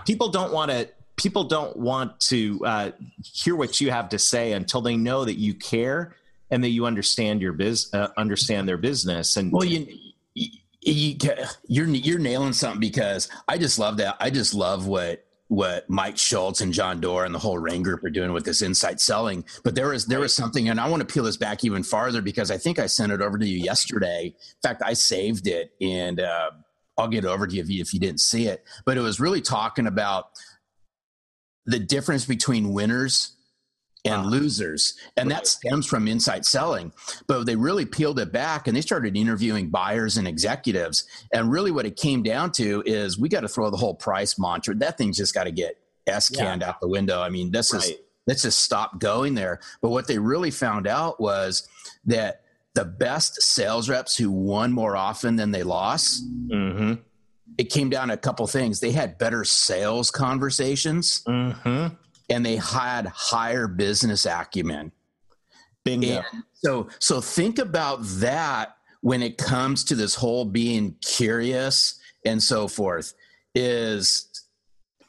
people 0.06 0.30
don't 0.30 0.51
want 0.51 0.72
to 0.72 0.89
people 1.15 1.44
don't 1.44 1.75
want 1.75 2.20
to 2.20 2.65
uh, 2.65 2.92
hear 3.24 3.56
what 3.56 3.82
you 3.82 3.92
have 3.92 4.10
to 4.10 4.18
say 4.18 4.54
until 4.54 4.82
they 4.82 4.96
know 4.96 5.25
that 5.25 5.38
you 5.38 5.54
care 5.54 6.15
and 6.51 6.63
that 6.63 6.70
you 6.70 6.86
understand 6.86 7.41
your 7.41 7.53
biz 7.53 7.94
uh, 7.94 8.08
understand 8.18 8.68
their 8.68 8.77
business 8.77 9.38
and 9.38 9.51
well 9.51 9.65
you, 9.65 9.88
you 10.82 11.18
you're 11.68 11.88
you're 11.88 12.20
nailing 12.20 12.53
something 12.53 12.79
because 12.79 13.29
I 13.48 13.58
just 13.58 13.79
love 13.79 13.98
that 13.98 14.18
I 14.20 14.29
just 14.29 14.53
love 14.53 14.88
what 14.88 15.25
what 15.50 15.89
Mike 15.89 16.18
Schultz 16.18 16.62
and 16.62 16.72
John 16.72 17.01
Doerr 17.01 17.25
and 17.25 17.34
the 17.34 17.39
whole 17.39 17.58
Rain 17.58 17.82
Group 17.82 18.03
are 18.03 18.12
doing 18.12 18.34
with 18.34 18.46
this 18.46 18.62
insight 18.62 19.01
selling. 19.01 19.44
But 19.63 19.74
there 19.74 19.88
was 19.89 20.06
there 20.06 20.20
was 20.20 20.34
something, 20.34 20.70
and 20.70 20.79
I 20.79 20.88
want 20.88 21.01
to 21.01 21.12
peel 21.12 21.24
this 21.24 21.38
back 21.38 21.63
even 21.63 21.84
farther 21.84 22.22
because 22.22 22.51
I 22.51 22.58
think 22.58 22.77
I 22.77 22.86
sent 22.86 23.12
it 23.12 23.20
over 23.20 23.38
to 23.38 23.48
you 23.48 23.58
yesterday. 23.58 24.25
In 24.27 24.62
fact, 24.62 24.84
I 24.86 24.94
saved 24.94 25.48
it, 25.48 25.74
and 25.82 26.20
uh, 26.20 26.51
I'll 26.98 27.08
get 27.08 27.25
it 27.25 27.27
over 27.27 27.48
to 27.48 27.56
you 27.56 27.62
if 27.82 27.94
you 27.94 28.00
didn't 28.00 28.22
see 28.22 28.48
it. 28.48 28.63
But 28.86 28.98
it 28.98 29.01
was 29.01 29.20
really 29.20 29.41
talking 29.41 29.88
about 29.88 30.29
the 31.65 31.79
difference 31.79 32.25
between 32.25 32.72
winners 32.72 33.36
and 34.06 34.25
uh, 34.25 34.25
losers. 34.25 34.96
And 35.18 35.29
that 35.32 35.48
stems 35.48 35.86
from 35.86 36.08
insight 36.08 36.46
selling. 36.46 36.91
But 37.27 37.46
they 37.46 37.56
really 37.56 37.86
peeled 37.86 38.20
it 38.20 38.32
back 38.32 38.68
and 38.68 38.75
they 38.75 38.82
started 38.82 39.18
interviewing 39.18 39.70
buyers 39.70 40.18
and 40.18 40.27
executives. 40.27 41.06
And 41.34 41.51
really 41.51 41.72
what 41.72 41.86
it 41.86 41.96
came 41.96 42.24
down 42.24 42.51
to 42.53 42.84
is 42.86 43.20
we 43.20 43.29
got 43.29 43.41
to 43.41 43.48
throw 43.50 43.70
the 43.70 43.77
whole 43.77 43.96
price 43.96 44.39
mantra. 44.39 44.75
That 44.75 44.98
thing's 44.98 45.18
just 45.18 45.34
got 45.34 45.46
to 45.46 45.51
get 45.51 45.77
S 46.08 46.29
canned 46.29 46.62
yeah. 46.62 46.70
out 46.70 46.82
the 46.82 46.88
window. 46.88 47.22
I 47.22 47.29
mean, 47.29 47.51
this 47.51 47.74
right. 47.74 47.84
is 47.84 47.94
let's 48.27 48.44
just 48.44 48.62
stop 48.62 49.00
going 49.00 49.34
there. 49.36 49.60
But 49.82 49.89
what 49.89 50.08
they 50.08 50.20
really 50.20 50.51
found 50.51 50.88
out 50.88 51.20
was 51.20 51.68
that 52.06 52.41
the 52.75 52.86
best 52.86 53.41
sales 53.41 53.89
reps 53.89 54.15
who 54.15 54.32
won 54.32 54.72
more 54.72 54.96
often 54.96 55.36
than 55.36 55.51
they 55.51 55.63
lost. 55.63 56.24
Mm-hmm. 56.48 56.94
It 57.58 57.65
came 57.65 57.89
down 57.89 58.10
to 58.10 58.13
a 58.13 58.18
couple 58.18 58.46
things. 58.48 58.79
They 58.79 58.91
had 58.91 59.18
better 59.18 59.44
sales 59.44 60.12
conversations, 60.12 61.24
mm-hmm. 61.27 61.96
And 62.30 62.46
they 62.46 62.58
had 62.58 63.08
higher 63.08 63.68
business 63.68 64.26
acumen. 64.26 64.92
Bingo. 65.84 66.24
And 66.32 66.44
so, 66.54 66.90
so 67.00 67.22
think 67.22 67.60
about 67.60 68.00
that 68.02 68.76
when 69.02 69.22
it 69.22 69.38
comes 69.38 69.84
to 69.86 69.96
this 69.96 70.16
whole 70.16 70.46
being 70.46 70.96
curious 71.02 72.00
and 72.26 72.42
so 72.42 72.68
forth. 72.68 73.14
Is 73.56 74.28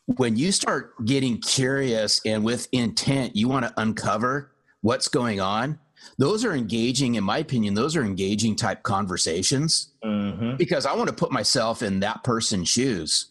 when 0.07 0.37
you 0.37 0.51
start 0.51 1.05
getting 1.05 1.41
curious 1.41 2.21
and 2.25 2.43
with 2.43 2.69
intent, 2.73 3.37
you 3.37 3.49
want 3.49 3.67
to 3.67 3.73
uncover 3.77 4.53
what's 4.81 5.09
going 5.09 5.41
on 5.41 5.79
those 6.19 6.45
are 6.45 6.55
engaging 6.55 7.15
in 7.15 7.25
my 7.25 7.39
opinion 7.39 7.75
those 7.75 7.97
are 7.97 8.05
engaging 8.05 8.57
type 8.57 8.83
conversations 8.83 9.91
mm-hmm. 10.05 10.57
because 10.57 10.87
i 10.87 10.95
want 10.95 11.09
to 11.09 11.15
put 11.15 11.33
myself 11.33 11.83
in 11.83 12.01
that 12.01 12.23
person's 12.25 12.69
shoes 12.69 13.30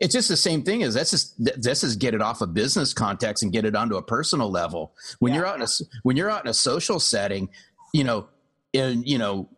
it's 0.00 0.12
just 0.12 0.28
the 0.28 0.36
same 0.36 0.62
thing 0.62 0.82
as 0.82 0.94
that's 0.94 1.10
just 1.10 1.34
this 1.38 1.84
is 1.84 1.96
get 1.96 2.14
it 2.14 2.22
off 2.22 2.40
a 2.40 2.46
business 2.46 2.92
context 2.92 3.42
and 3.42 3.52
get 3.52 3.64
it 3.64 3.74
onto 3.74 3.96
a 3.96 4.02
personal 4.02 4.50
level 4.50 4.92
when 5.18 5.32
yeah. 5.32 5.38
you're 5.38 5.46
out 5.46 5.56
in 5.56 5.62
a 5.62 5.68
when 6.02 6.16
you're 6.16 6.30
out 6.30 6.44
in 6.44 6.50
a 6.50 6.54
social 6.54 7.00
setting 7.00 7.48
you 7.92 8.04
know 8.04 8.28
and 8.72 9.06
you 9.06 9.18
know 9.18 9.48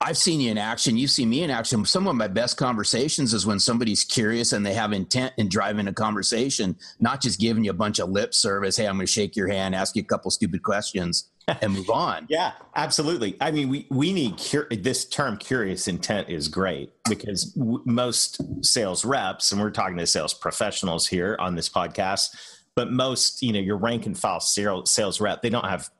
I've 0.00 0.16
seen 0.16 0.40
you 0.40 0.52
in 0.52 0.58
action. 0.58 0.96
You've 0.96 1.10
seen 1.10 1.28
me 1.28 1.42
in 1.42 1.50
action. 1.50 1.84
Some 1.84 2.06
of 2.06 2.14
my 2.14 2.28
best 2.28 2.56
conversations 2.56 3.34
is 3.34 3.44
when 3.44 3.58
somebody's 3.58 4.04
curious 4.04 4.52
and 4.52 4.64
they 4.64 4.74
have 4.74 4.92
intent 4.92 5.34
in 5.38 5.48
driving 5.48 5.88
a 5.88 5.92
conversation, 5.92 6.76
not 7.00 7.20
just 7.20 7.40
giving 7.40 7.64
you 7.64 7.72
a 7.72 7.74
bunch 7.74 7.98
of 7.98 8.08
lip 8.08 8.32
service. 8.32 8.76
Hey, 8.76 8.86
I'm 8.86 8.94
going 8.94 9.06
to 9.06 9.12
shake 9.12 9.34
your 9.34 9.48
hand, 9.48 9.74
ask 9.74 9.96
you 9.96 10.02
a 10.02 10.04
couple 10.04 10.30
stupid 10.30 10.62
questions, 10.62 11.28
and 11.48 11.72
move 11.72 11.90
on. 11.90 12.26
yeah, 12.30 12.52
absolutely. 12.76 13.36
I 13.40 13.50
mean, 13.50 13.70
we 13.70 13.86
we 13.90 14.12
need 14.12 14.38
cur- 14.38 14.68
this 14.70 15.04
term 15.04 15.36
"curious 15.36 15.88
intent" 15.88 16.28
is 16.28 16.46
great 16.46 16.92
because 17.08 17.46
w- 17.54 17.82
most 17.84 18.40
sales 18.64 19.04
reps, 19.04 19.50
and 19.50 19.60
we're 19.60 19.70
talking 19.70 19.96
to 19.96 20.06
sales 20.06 20.32
professionals 20.32 21.08
here 21.08 21.36
on 21.40 21.56
this 21.56 21.68
podcast, 21.68 22.36
but 22.76 22.92
most, 22.92 23.42
you 23.42 23.52
know, 23.52 23.58
your 23.58 23.76
rank 23.76 24.06
and 24.06 24.16
file 24.16 24.38
sales 24.38 25.20
rep, 25.20 25.42
they 25.42 25.50
don't 25.50 25.66
have 25.66 25.90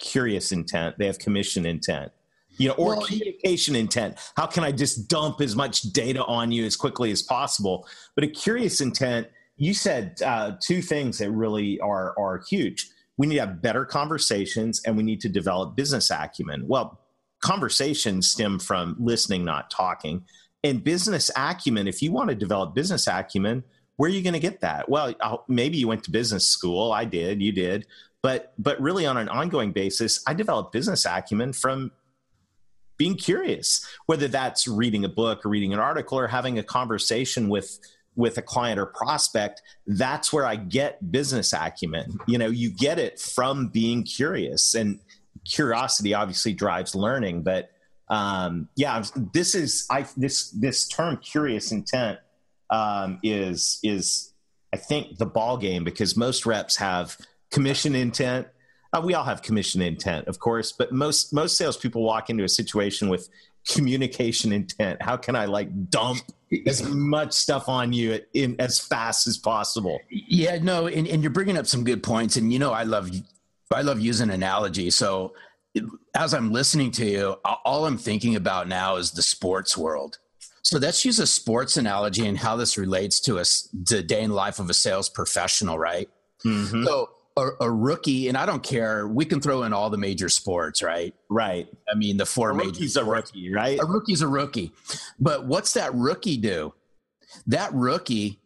curious 0.00 0.50
intent; 0.50 0.98
they 0.98 1.06
have 1.06 1.20
commission 1.20 1.64
intent 1.66 2.10
you 2.56 2.68
know, 2.68 2.74
or 2.74 2.96
well, 2.96 3.06
communication 3.06 3.76
intent. 3.76 4.18
How 4.36 4.46
can 4.46 4.64
I 4.64 4.72
just 4.72 5.08
dump 5.08 5.40
as 5.40 5.56
much 5.56 5.82
data 5.92 6.24
on 6.24 6.52
you 6.52 6.64
as 6.64 6.76
quickly 6.76 7.10
as 7.10 7.22
possible? 7.22 7.86
But 8.14 8.24
a 8.24 8.28
curious 8.28 8.80
intent, 8.80 9.28
you 9.56 9.74
said 9.74 10.20
uh, 10.24 10.52
two 10.60 10.82
things 10.82 11.18
that 11.18 11.30
really 11.30 11.80
are 11.80 12.14
are 12.18 12.42
huge. 12.48 12.90
We 13.16 13.26
need 13.26 13.36
to 13.36 13.40
have 13.40 13.62
better 13.62 13.84
conversations, 13.84 14.82
and 14.84 14.96
we 14.96 15.02
need 15.02 15.20
to 15.20 15.28
develop 15.28 15.76
business 15.76 16.10
acumen. 16.10 16.66
Well, 16.66 17.00
conversations 17.40 18.30
stem 18.30 18.58
from 18.58 18.96
listening, 18.98 19.44
not 19.44 19.70
talking. 19.70 20.24
And 20.64 20.82
business 20.82 21.30
acumen, 21.36 21.86
if 21.86 22.02
you 22.02 22.10
want 22.10 22.30
to 22.30 22.34
develop 22.34 22.74
business 22.74 23.06
acumen, 23.06 23.62
where 23.96 24.08
are 24.08 24.12
you 24.12 24.22
going 24.22 24.34
to 24.34 24.40
get 24.40 24.60
that? 24.62 24.88
Well, 24.88 25.14
I'll, 25.20 25.44
maybe 25.46 25.76
you 25.76 25.86
went 25.86 26.02
to 26.04 26.10
business 26.10 26.48
school. 26.48 26.90
I 26.90 27.04
did. 27.04 27.42
You 27.42 27.52
did. 27.52 27.86
But 28.22 28.54
but 28.58 28.80
really, 28.80 29.06
on 29.06 29.18
an 29.18 29.28
ongoing 29.28 29.72
basis, 29.72 30.22
I 30.26 30.32
developed 30.32 30.72
business 30.72 31.04
acumen 31.04 31.52
from 31.52 31.92
being 33.04 33.16
curious, 33.16 33.86
whether 34.06 34.28
that's 34.28 34.66
reading 34.66 35.04
a 35.04 35.10
book 35.10 35.44
or 35.44 35.50
reading 35.50 35.74
an 35.74 35.78
article 35.78 36.18
or 36.18 36.26
having 36.26 36.58
a 36.58 36.62
conversation 36.62 37.50
with 37.50 37.78
with 38.16 38.38
a 38.38 38.42
client 38.42 38.78
or 38.78 38.86
prospect, 38.86 39.60
that's 39.86 40.32
where 40.32 40.46
I 40.46 40.56
get 40.56 41.12
business 41.12 41.52
acumen. 41.52 42.18
You 42.26 42.38
know, 42.38 42.46
you 42.46 42.70
get 42.70 42.98
it 42.98 43.20
from 43.20 43.68
being 43.68 44.04
curious, 44.04 44.74
and 44.74 45.00
curiosity 45.44 46.14
obviously 46.14 46.54
drives 46.54 46.94
learning. 46.94 47.42
But 47.42 47.70
um, 48.08 48.68
yeah, 48.74 49.04
this 49.34 49.54
is 49.54 49.86
I 49.90 50.06
this 50.16 50.48
this 50.52 50.88
term 50.88 51.18
curious 51.18 51.72
intent 51.72 52.20
um, 52.70 53.18
is 53.22 53.80
is 53.82 54.32
I 54.72 54.78
think 54.78 55.18
the 55.18 55.26
ball 55.26 55.58
game 55.58 55.84
because 55.84 56.16
most 56.16 56.46
reps 56.46 56.76
have 56.76 57.18
commission 57.50 57.94
intent 57.94 58.46
uh, 58.94 59.00
we 59.00 59.14
all 59.14 59.24
have 59.24 59.42
commission 59.42 59.82
intent, 59.82 60.28
of 60.28 60.38
course, 60.38 60.72
but 60.72 60.92
most 60.92 61.32
most 61.32 61.56
salespeople 61.56 62.02
walk 62.02 62.30
into 62.30 62.44
a 62.44 62.48
situation 62.48 63.08
with 63.08 63.28
communication 63.68 64.52
intent. 64.52 65.02
How 65.02 65.16
can 65.16 65.34
I 65.34 65.46
like 65.46 65.90
dump 65.90 66.20
as 66.66 66.82
much 66.88 67.32
stuff 67.32 67.68
on 67.68 67.92
you 67.92 68.20
in 68.34 68.56
as 68.60 68.78
fast 68.78 69.26
as 69.26 69.36
possible? 69.36 69.98
Yeah, 70.10 70.58
no, 70.58 70.86
and, 70.86 71.08
and 71.08 71.22
you're 71.22 71.32
bringing 71.32 71.56
up 71.56 71.66
some 71.66 71.82
good 71.82 72.02
points, 72.02 72.36
and 72.36 72.52
you 72.52 72.58
know 72.58 72.72
I 72.72 72.84
love 72.84 73.10
I 73.72 73.82
love 73.82 74.00
using 74.00 74.30
analogy. 74.30 74.90
So 74.90 75.34
as 76.14 76.32
I'm 76.32 76.52
listening 76.52 76.92
to 76.92 77.04
you, 77.04 77.36
all 77.64 77.86
I'm 77.86 77.98
thinking 77.98 78.36
about 78.36 78.68
now 78.68 78.96
is 78.96 79.10
the 79.10 79.22
sports 79.22 79.76
world. 79.76 80.18
So 80.62 80.78
let's 80.78 81.04
use 81.04 81.18
a 81.18 81.26
sports 81.26 81.76
analogy 81.76 82.26
and 82.26 82.38
how 82.38 82.56
this 82.56 82.78
relates 82.78 83.20
to 83.20 83.38
us 83.38 83.68
the 83.72 84.02
day 84.02 84.22
in 84.22 84.30
life 84.30 84.60
of 84.60 84.70
a 84.70 84.74
sales 84.74 85.08
professional, 85.08 85.78
right? 85.78 86.08
Mm-hmm. 86.44 86.84
So 86.84 87.10
a, 87.36 87.48
a, 87.60 87.70
rookie, 87.70 88.28
and 88.28 88.36
I 88.36 88.46
don't 88.46 88.62
care. 88.62 89.08
We 89.08 89.24
can 89.24 89.40
throw 89.40 89.64
in 89.64 89.72
all 89.72 89.90
the 89.90 89.98
major 89.98 90.28
sports, 90.28 90.82
right? 90.82 91.14
Right. 91.28 91.68
I 91.90 91.94
mean, 91.96 92.16
the 92.16 92.26
four 92.26 92.50
a. 92.50 92.54
Rookie's 92.54 92.96
a 92.96 93.04
rookie, 93.04 93.52
right? 93.52 93.78
A 93.80 93.86
rookie's 93.86 94.22
a 94.22 94.28
rookie. 94.28 94.72
But 95.18 95.46
what's 95.46 95.72
that 95.72 95.94
rookie 95.94 96.36
do? 96.36 96.74
That 97.46 97.72
rookie 97.74 98.40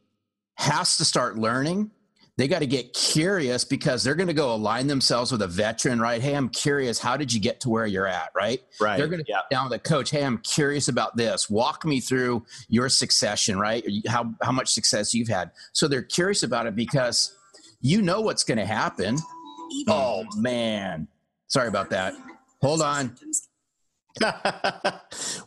has 0.55 0.97
to 0.97 1.05
start 1.05 1.37
learning. 1.37 1.91
They 2.39 2.47
got 2.47 2.61
to 2.61 2.67
get 2.67 2.95
curious 2.95 3.65
because 3.65 4.05
they're 4.05 4.15
going 4.15 4.29
to 4.29 4.33
go 4.33 4.55
align 4.55 4.87
themselves 4.87 5.33
with 5.33 5.43
a 5.43 5.49
veteran, 5.49 6.01
right? 6.01 6.23
Hey, 6.23 6.35
I'm 6.35 6.49
curious. 6.49 7.01
How 7.01 7.17
did 7.17 7.33
you 7.33 7.41
get 7.41 7.59
to 7.63 7.69
where 7.69 7.85
you're 7.85 8.07
at, 8.07 8.31
right? 8.33 8.61
Right. 8.81 8.97
They're 8.97 9.09
going 9.09 9.25
to 9.25 9.29
yeah. 9.29 9.41
down 9.51 9.71
the 9.71 9.79
coach. 9.81 10.11
Hey, 10.11 10.25
I'm 10.25 10.39
curious 10.39 10.87
about 10.87 11.17
this. 11.17 11.51
Walk 11.51 11.85
me 11.85 11.99
through 11.99 12.47
your 12.69 12.89
succession, 12.89 13.59
right? 13.59 13.85
How 14.07 14.33
how 14.41 14.53
much 14.53 14.73
success 14.73 15.15
you've 15.15 15.29
had. 15.29 15.51
So 15.73 15.89
they're 15.89 16.01
curious 16.01 16.45
about 16.45 16.67
it 16.67 16.77
because 16.77 17.37
you 17.81 18.03
know 18.03 18.21
what's 18.21 18.45
going 18.45 18.59
to 18.59 18.67
happen. 18.67 19.19
Oh 19.87 20.25
man, 20.37 21.09
sorry 21.47 21.69
about 21.69 21.91
that. 21.91 22.15
Hold 22.61 22.83
on. 22.83 23.17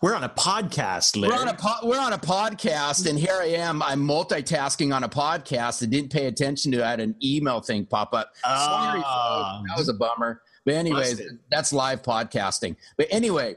we're 0.01 0.15
on 0.15 0.23
a 0.23 0.29
podcast. 0.29 1.17
Larry. 1.17 1.33
We're 1.33 1.41
on 1.41 1.47
a 1.50 1.53
po- 1.53 1.88
we're 1.88 2.00
on 2.00 2.13
a 2.13 2.17
podcast, 2.17 3.09
and 3.09 3.19
here 3.19 3.38
I 3.41 3.47
am. 3.47 3.81
I'm 3.81 4.01
multitasking 4.01 4.95
on 4.95 5.03
a 5.03 5.09
podcast. 5.09 5.81
and 5.81 5.91
didn't 5.91 6.11
pay 6.11 6.27
attention 6.27 6.71
to. 6.73 6.85
I 6.85 6.91
had 6.91 7.00
an 7.00 7.15
email 7.23 7.59
thing 7.59 7.85
pop 7.85 8.13
up. 8.13 8.31
Sorry, 8.43 9.01
ah. 9.03 9.61
that 9.67 9.77
was 9.77 9.89
a 9.89 9.93
bummer. 9.93 10.41
But 10.63 10.75
anyways, 10.75 11.21
that's 11.50 11.73
live 11.73 12.03
podcasting. 12.03 12.75
But 12.97 13.07
anyway, 13.09 13.55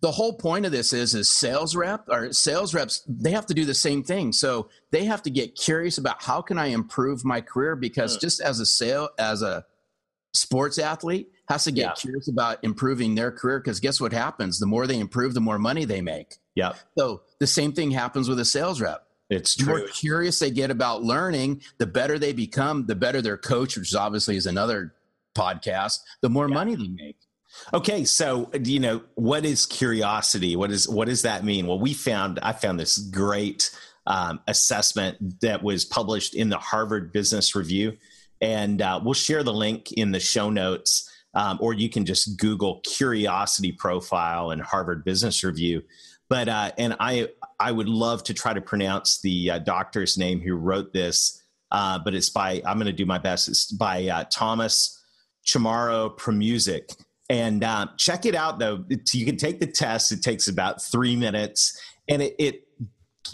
the 0.00 0.10
whole 0.10 0.32
point 0.32 0.66
of 0.66 0.72
this 0.72 0.92
is 0.92 1.14
is 1.14 1.30
sales 1.30 1.76
rep 1.76 2.04
or 2.08 2.32
sales 2.32 2.74
reps 2.74 3.02
they 3.08 3.30
have 3.30 3.46
to 3.46 3.54
do 3.54 3.64
the 3.64 3.74
same 3.74 4.02
thing. 4.02 4.32
So 4.32 4.68
they 4.90 5.04
have 5.04 5.22
to 5.22 5.30
get 5.30 5.54
curious 5.54 5.98
about 5.98 6.22
how 6.22 6.40
can 6.42 6.58
i 6.58 6.66
improve 6.66 7.24
my 7.24 7.40
career? 7.40 7.76
Because 7.76 8.14
hmm. 8.14 8.20
just 8.20 8.40
as 8.40 8.60
a 8.60 8.66
sale 8.66 9.10
as 9.18 9.42
a 9.42 9.64
sports 10.34 10.78
athlete 10.78 11.30
has 11.48 11.64
to 11.64 11.72
get 11.72 11.82
yeah. 11.82 11.92
curious 11.92 12.28
about 12.28 12.58
improving 12.62 13.14
their 13.14 13.30
career 13.30 13.58
because 13.58 13.80
guess 13.80 14.00
what 14.00 14.12
happens? 14.12 14.58
The 14.58 14.66
more 14.66 14.86
they 14.86 14.98
improve 14.98 15.34
the 15.34 15.40
more 15.40 15.58
money 15.58 15.84
they 15.84 16.02
make. 16.02 16.36
Yeah 16.54 16.74
so 16.98 17.22
the 17.38 17.46
same 17.46 17.72
thing 17.72 17.90
happens 17.90 18.28
with 18.28 18.38
a 18.40 18.44
sales 18.44 18.80
rep. 18.80 19.06
It's 19.28 19.56
true. 19.56 19.66
the 19.66 19.78
more 19.78 19.88
curious 19.88 20.38
they 20.38 20.50
get 20.50 20.70
about 20.70 21.02
learning 21.02 21.62
the 21.78 21.86
better 21.86 22.18
they 22.18 22.32
become 22.32 22.86
the 22.86 22.94
better 22.94 23.20
their 23.20 23.36
coach 23.36 23.76
which 23.76 23.94
obviously 23.94 24.36
is 24.36 24.46
another 24.46 24.94
podcast 25.36 25.98
the 26.22 26.30
more 26.30 26.48
yeah. 26.48 26.54
money 26.54 26.74
they 26.76 26.88
make 26.88 27.16
Okay, 27.74 28.04
so 28.04 28.50
you 28.62 28.80
know 28.80 29.02
what 29.14 29.44
is 29.44 29.66
curiosity? 29.66 30.56
What 30.56 30.70
is 30.70 30.88
what 30.88 31.08
does 31.08 31.22
that 31.22 31.44
mean? 31.44 31.66
Well, 31.66 31.78
we 31.78 31.94
found 31.94 32.38
I 32.42 32.52
found 32.52 32.78
this 32.78 32.98
great 32.98 33.70
um, 34.06 34.40
assessment 34.46 35.40
that 35.40 35.62
was 35.62 35.84
published 35.84 36.34
in 36.34 36.48
the 36.48 36.58
Harvard 36.58 37.12
Business 37.12 37.54
Review, 37.54 37.96
and 38.40 38.80
uh, 38.80 39.00
we'll 39.02 39.14
share 39.14 39.42
the 39.42 39.52
link 39.52 39.92
in 39.92 40.12
the 40.12 40.20
show 40.20 40.48
notes, 40.48 41.10
um, 41.34 41.58
or 41.60 41.74
you 41.74 41.88
can 41.88 42.04
just 42.04 42.38
Google 42.38 42.80
curiosity 42.84 43.72
profile 43.72 44.50
and 44.50 44.62
Harvard 44.62 45.04
Business 45.04 45.42
Review. 45.42 45.82
But 46.28 46.48
uh, 46.48 46.72
and 46.78 46.96
I 47.00 47.30
I 47.58 47.72
would 47.72 47.88
love 47.88 48.22
to 48.24 48.34
try 48.34 48.52
to 48.52 48.60
pronounce 48.60 49.20
the 49.20 49.50
uh, 49.50 49.58
doctor's 49.58 50.16
name 50.16 50.40
who 50.40 50.54
wrote 50.54 50.92
this, 50.92 51.42
uh, 51.72 51.98
but 51.98 52.14
it's 52.14 52.30
by 52.30 52.62
I'm 52.64 52.76
going 52.76 52.86
to 52.86 52.92
do 52.92 53.06
my 53.06 53.18
best. 53.18 53.48
It's 53.48 53.72
by 53.72 54.06
uh, 54.06 54.24
Thomas 54.30 55.02
Chamorro 55.44 56.16
Premuzic 56.16 56.96
and 57.28 57.64
uh, 57.64 57.86
check 57.96 58.24
it 58.26 58.34
out, 58.34 58.58
though. 58.58 58.84
It's, 58.88 59.14
you 59.14 59.26
can 59.26 59.36
take 59.36 59.60
the 59.60 59.66
test. 59.66 60.12
It 60.12 60.22
takes 60.22 60.48
about 60.48 60.82
three 60.82 61.16
minutes, 61.16 61.80
and 62.08 62.22
it, 62.22 62.34
it 62.38 62.62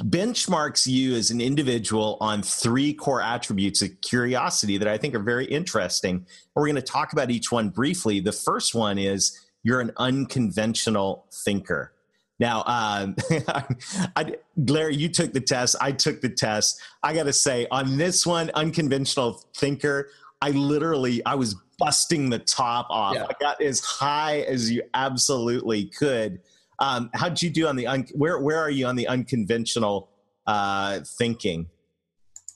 benchmarks 0.00 0.86
you 0.86 1.14
as 1.14 1.30
an 1.30 1.40
individual 1.40 2.16
on 2.20 2.42
three 2.42 2.94
core 2.94 3.20
attributes 3.20 3.82
of 3.82 3.90
curiosity 4.00 4.78
that 4.78 4.88
I 4.88 4.96
think 4.96 5.14
are 5.14 5.22
very 5.22 5.44
interesting. 5.44 6.26
We're 6.54 6.66
going 6.66 6.76
to 6.76 6.82
talk 6.82 7.12
about 7.12 7.30
each 7.30 7.52
one 7.52 7.68
briefly. 7.68 8.20
The 8.20 8.32
first 8.32 8.74
one 8.74 8.98
is 8.98 9.38
you're 9.62 9.80
an 9.80 9.92
unconventional 9.98 11.26
thinker. 11.44 11.92
Now, 12.38 12.64
um, 12.66 13.14
I, 14.16 14.34
Larry, 14.56 14.96
you 14.96 15.08
took 15.08 15.32
the 15.32 15.40
test. 15.40 15.76
I 15.80 15.92
took 15.92 16.20
the 16.20 16.30
test. 16.30 16.80
I 17.02 17.14
got 17.14 17.24
to 17.24 17.32
say, 17.32 17.66
on 17.70 17.98
this 17.98 18.26
one, 18.26 18.50
unconventional 18.54 19.44
thinker, 19.56 20.08
I 20.40 20.50
literally 20.50 21.24
I 21.24 21.36
was 21.36 21.54
busting 21.82 22.30
the 22.30 22.38
top 22.38 22.86
off. 22.90 23.16
Yeah. 23.16 23.26
I 23.28 23.34
got 23.40 23.60
as 23.60 23.80
high 23.80 24.42
as 24.42 24.70
you 24.70 24.84
absolutely 24.94 25.86
could. 25.86 26.40
Um, 26.78 27.10
how'd 27.12 27.42
you 27.42 27.50
do 27.50 27.66
on 27.66 27.74
the 27.74 27.88
un- 27.88 28.06
where 28.14 28.38
where 28.38 28.58
are 28.58 28.70
you 28.70 28.86
on 28.86 28.94
the 28.94 29.08
unconventional 29.08 30.08
uh, 30.46 31.00
thinking? 31.18 31.66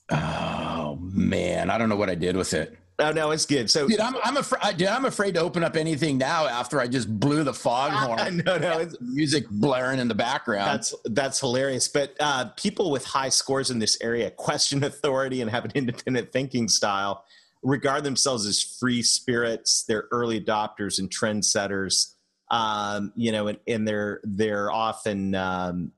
Oh 0.09 0.97
man, 1.01 1.69
I 1.69 1.77
don't 1.77 1.89
know 1.89 1.97
what 1.97 2.09
I 2.09 2.15
did 2.15 2.37
with 2.37 2.53
it. 2.53 2.77
Oh 2.99 3.11
no, 3.11 3.31
it's 3.31 3.45
good. 3.45 3.69
So, 3.69 3.85
dude, 3.87 3.99
I'm 3.99 4.15
I'm 4.23 4.37
afraid. 4.37 4.81
I'm 4.81 5.05
afraid 5.05 5.33
to 5.33 5.41
open 5.41 5.61
up 5.61 5.75
anything 5.75 6.17
now 6.17 6.47
after 6.47 6.79
I 6.79 6.87
just 6.87 7.19
blew 7.19 7.43
the 7.43 7.53
foghorn. 7.53 8.37
no, 8.45 8.57
no, 8.57 8.79
it's 8.79 8.95
music 9.01 9.49
blaring 9.49 9.99
in 9.99 10.07
the 10.07 10.15
background. 10.15 10.67
That's 10.67 10.95
that's 11.03 11.39
hilarious. 11.41 11.89
But 11.89 12.15
uh, 12.21 12.45
people 12.55 12.91
with 12.91 13.03
high 13.03 13.29
scores 13.29 13.71
in 13.71 13.79
this 13.79 13.97
area 14.01 14.31
question 14.31 14.85
authority 14.85 15.41
and 15.41 15.51
have 15.51 15.65
an 15.65 15.71
independent 15.75 16.31
thinking 16.31 16.69
style 16.69 17.25
regard 17.63 18.03
themselves 18.03 18.45
as 18.45 18.61
free 18.61 19.01
spirits. 19.01 19.83
They're 19.87 20.07
early 20.11 20.39
adopters 20.41 20.99
and 20.99 21.09
trendsetters. 21.09 22.13
Um, 22.49 23.11
you 23.15 23.31
know, 23.31 23.47
and, 23.47 23.59
and 23.67 23.87
they're 23.87 24.21
they're 24.23 24.71
often 24.71 25.35
um, 25.35 25.91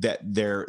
that 0.00 0.20
they're 0.22 0.66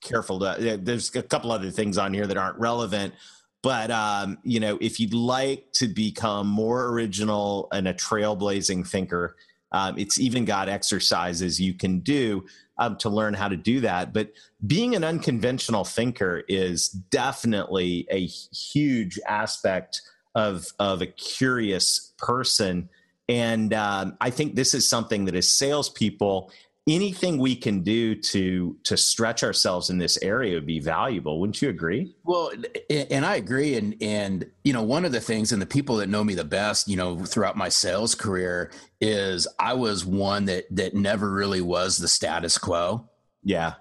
careful 0.00 0.40
to. 0.40 0.78
There's 0.82 1.14
a 1.14 1.22
couple 1.22 1.52
other 1.52 1.70
things 1.70 1.98
on 1.98 2.14
here 2.14 2.26
that 2.26 2.36
aren't 2.36 2.58
relevant, 2.58 3.14
but 3.62 3.90
um, 3.90 4.38
you 4.42 4.58
know, 4.58 4.78
if 4.80 4.98
you'd 4.98 5.14
like 5.14 5.72
to 5.74 5.86
become 5.86 6.48
more 6.48 6.88
original 6.88 7.68
and 7.72 7.86
a 7.86 7.94
trailblazing 7.94 8.88
thinker, 8.88 9.36
um, 9.72 9.98
it's 9.98 10.20
even 10.20 10.44
got 10.44 10.68
exercises 10.68 11.60
you 11.60 11.74
can 11.74 12.00
do 12.00 12.44
um, 12.78 12.96
to 12.96 13.08
learn 13.08 13.34
how 13.34 13.48
to 13.48 13.56
do 13.56 13.80
that. 13.80 14.12
But 14.12 14.32
being 14.66 14.94
an 14.94 15.04
unconventional 15.04 15.84
thinker 15.84 16.44
is 16.48 16.88
definitely 16.88 18.06
a 18.10 18.26
huge 18.26 19.18
aspect 19.26 20.02
of 20.34 20.66
of 20.78 21.02
a 21.02 21.06
curious 21.06 22.12
person. 22.18 22.88
And 23.28 23.72
um, 23.72 24.16
I 24.20 24.30
think 24.30 24.54
this 24.54 24.74
is 24.74 24.88
something 24.88 25.26
that 25.26 25.34
as 25.34 25.48
salespeople, 25.48 26.50
anything 26.88 27.38
we 27.38 27.54
can 27.54 27.80
do 27.82 28.14
to 28.14 28.76
to 28.82 28.96
stretch 28.96 29.44
ourselves 29.44 29.90
in 29.90 29.98
this 29.98 30.18
area 30.20 30.54
would 30.54 30.66
be 30.66 30.80
valuable. 30.80 31.38
Wouldn't 31.40 31.62
you 31.62 31.68
agree? 31.68 32.14
Well 32.24 32.50
and 32.90 33.24
i 33.24 33.36
agree. 33.36 33.76
And 33.76 33.96
and 34.00 34.50
you 34.64 34.72
know 34.72 34.82
one 34.82 35.04
of 35.04 35.12
the 35.12 35.20
things 35.20 35.52
and 35.52 35.62
the 35.62 35.66
people 35.66 35.96
that 35.96 36.08
know 36.08 36.24
me 36.24 36.34
the 36.34 36.44
best 36.44 36.88
you 36.88 36.96
know 36.96 37.24
throughout 37.24 37.56
my 37.56 37.68
sales 37.68 38.14
career 38.14 38.72
is 39.00 39.46
i 39.58 39.74
was 39.74 40.04
one 40.04 40.44
that 40.46 40.64
that 40.74 40.94
never 40.94 41.30
really 41.30 41.60
was 41.60 41.98
the 41.98 42.08
status 42.08 42.58
quo. 42.58 43.08
Yeah. 43.42 43.74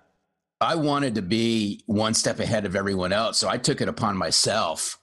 I 0.60 0.76
wanted 0.76 1.16
to 1.16 1.24
be 1.24 1.82
one 1.88 2.14
step 2.14 2.40
ahead 2.40 2.68
of 2.68 2.76
everyone 2.76 3.14
else. 3.14 3.40
So 3.40 3.50
i 3.50 3.58
took 3.58 3.82
it 3.82 3.88
upon 3.88 4.16
myself 4.16 5.01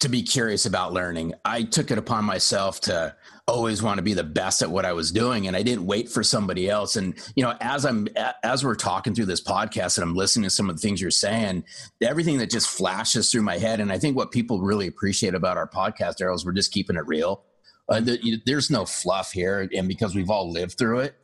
to 0.00 0.08
be 0.08 0.22
curious 0.22 0.66
about 0.66 0.92
learning. 0.92 1.34
I 1.44 1.62
took 1.62 1.90
it 1.90 1.98
upon 1.98 2.24
myself 2.24 2.80
to 2.82 3.14
always 3.48 3.82
want 3.82 3.98
to 3.98 4.02
be 4.02 4.12
the 4.12 4.24
best 4.24 4.60
at 4.60 4.70
what 4.70 4.84
I 4.84 4.92
was 4.92 5.12
doing 5.12 5.46
and 5.46 5.56
I 5.56 5.62
didn't 5.62 5.86
wait 5.86 6.08
for 6.08 6.24
somebody 6.24 6.68
else 6.68 6.96
and 6.96 7.14
you 7.36 7.44
know 7.44 7.54
as 7.60 7.86
I'm 7.86 8.08
as 8.42 8.64
we're 8.64 8.74
talking 8.74 9.14
through 9.14 9.26
this 9.26 9.40
podcast 9.40 9.98
and 9.98 10.02
I'm 10.02 10.16
listening 10.16 10.44
to 10.44 10.50
some 10.50 10.68
of 10.68 10.74
the 10.74 10.82
things 10.82 11.00
you're 11.00 11.12
saying 11.12 11.62
everything 12.02 12.38
that 12.38 12.50
just 12.50 12.68
flashes 12.68 13.30
through 13.30 13.42
my 13.42 13.56
head 13.56 13.78
and 13.78 13.92
I 13.92 14.00
think 14.00 14.16
what 14.16 14.32
people 14.32 14.62
really 14.62 14.88
appreciate 14.88 15.32
about 15.32 15.56
our 15.56 15.68
podcast 15.68 16.16
Darrell 16.16 16.34
is 16.34 16.44
we're 16.44 16.52
just 16.52 16.72
keeping 16.72 16.96
it 16.96 17.06
real. 17.06 17.44
Uh, 17.88 18.02
there's 18.46 18.68
no 18.68 18.84
fluff 18.84 19.30
here 19.30 19.68
and 19.72 19.86
because 19.86 20.16
we've 20.16 20.30
all 20.30 20.50
lived 20.50 20.76
through 20.76 20.98
it 21.00 21.14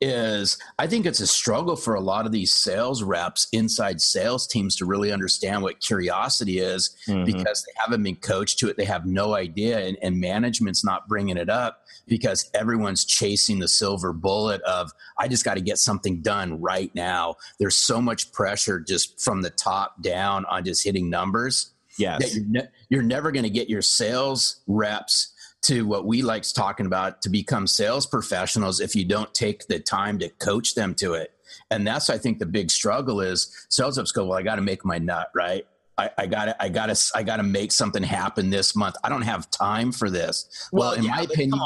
is 0.00 0.58
I 0.78 0.86
think 0.86 1.06
it's 1.06 1.20
a 1.20 1.26
struggle 1.26 1.76
for 1.76 1.94
a 1.94 2.00
lot 2.00 2.26
of 2.26 2.32
these 2.32 2.54
sales 2.54 3.02
reps 3.02 3.48
inside 3.52 4.00
sales 4.00 4.46
teams 4.46 4.76
to 4.76 4.86
really 4.86 5.12
understand 5.12 5.62
what 5.62 5.80
curiosity 5.80 6.58
is 6.58 6.96
mm-hmm. 7.06 7.24
because 7.24 7.64
they 7.64 7.72
haven't 7.76 8.02
been 8.02 8.16
coached 8.16 8.58
to 8.60 8.68
it. 8.68 8.76
They 8.76 8.84
have 8.84 9.06
no 9.06 9.34
idea, 9.34 9.86
and, 9.86 9.98
and 10.02 10.20
management's 10.20 10.84
not 10.84 11.08
bringing 11.08 11.36
it 11.36 11.48
up 11.48 11.80
because 12.06 12.50
everyone's 12.54 13.04
chasing 13.04 13.58
the 13.58 13.68
silver 13.68 14.12
bullet 14.12 14.60
of 14.62 14.92
I 15.18 15.28
just 15.28 15.44
got 15.44 15.54
to 15.54 15.60
get 15.60 15.78
something 15.78 16.20
done 16.22 16.60
right 16.60 16.94
now. 16.94 17.36
There's 17.58 17.76
so 17.76 18.00
much 18.00 18.32
pressure 18.32 18.80
just 18.80 19.20
from 19.20 19.42
the 19.42 19.50
top 19.50 20.02
down 20.02 20.44
on 20.46 20.64
just 20.64 20.84
hitting 20.84 21.08
numbers. 21.08 21.72
Yes. 21.98 22.22
That 22.22 22.34
you're, 22.34 22.48
ne- 22.48 22.68
you're 22.88 23.02
never 23.02 23.30
going 23.30 23.44
to 23.44 23.50
get 23.50 23.68
your 23.68 23.82
sales 23.82 24.60
reps 24.66 25.32
to 25.64 25.86
what 25.86 26.06
we 26.06 26.22
likes 26.22 26.52
talking 26.52 26.86
about 26.86 27.22
to 27.22 27.28
become 27.28 27.66
sales 27.66 28.06
professionals 28.06 28.80
if 28.80 28.94
you 28.94 29.04
don't 29.04 29.32
take 29.34 29.66
the 29.66 29.78
time 29.78 30.18
to 30.18 30.28
coach 30.28 30.74
them 30.74 30.94
to 30.94 31.14
it. 31.14 31.32
And 31.70 31.86
that's, 31.86 32.10
I 32.10 32.18
think, 32.18 32.38
the 32.38 32.46
big 32.46 32.70
struggle 32.70 33.20
is 33.20 33.66
sales 33.68 33.98
reps 33.98 34.12
go, 34.12 34.26
well, 34.26 34.38
I 34.38 34.42
got 34.42 34.56
to 34.56 34.62
make 34.62 34.84
my 34.84 34.98
nut, 34.98 35.30
right? 35.34 35.66
I, 35.96 36.26
got 36.26 36.46
to, 36.46 36.60
I 36.60 36.70
got 36.70 36.86
to, 36.86 37.12
I 37.14 37.22
got 37.22 37.36
to 37.36 37.44
make 37.44 37.70
something 37.70 38.02
happen 38.02 38.50
this 38.50 38.74
month. 38.74 38.96
I 39.04 39.08
don't 39.08 39.22
have 39.22 39.48
time 39.50 39.92
for 39.92 40.10
this. 40.10 40.68
Well, 40.72 40.90
well 40.90 40.98
in 40.98 41.04
yeah, 41.04 41.14
my 41.14 41.22
opinion, 41.22 41.60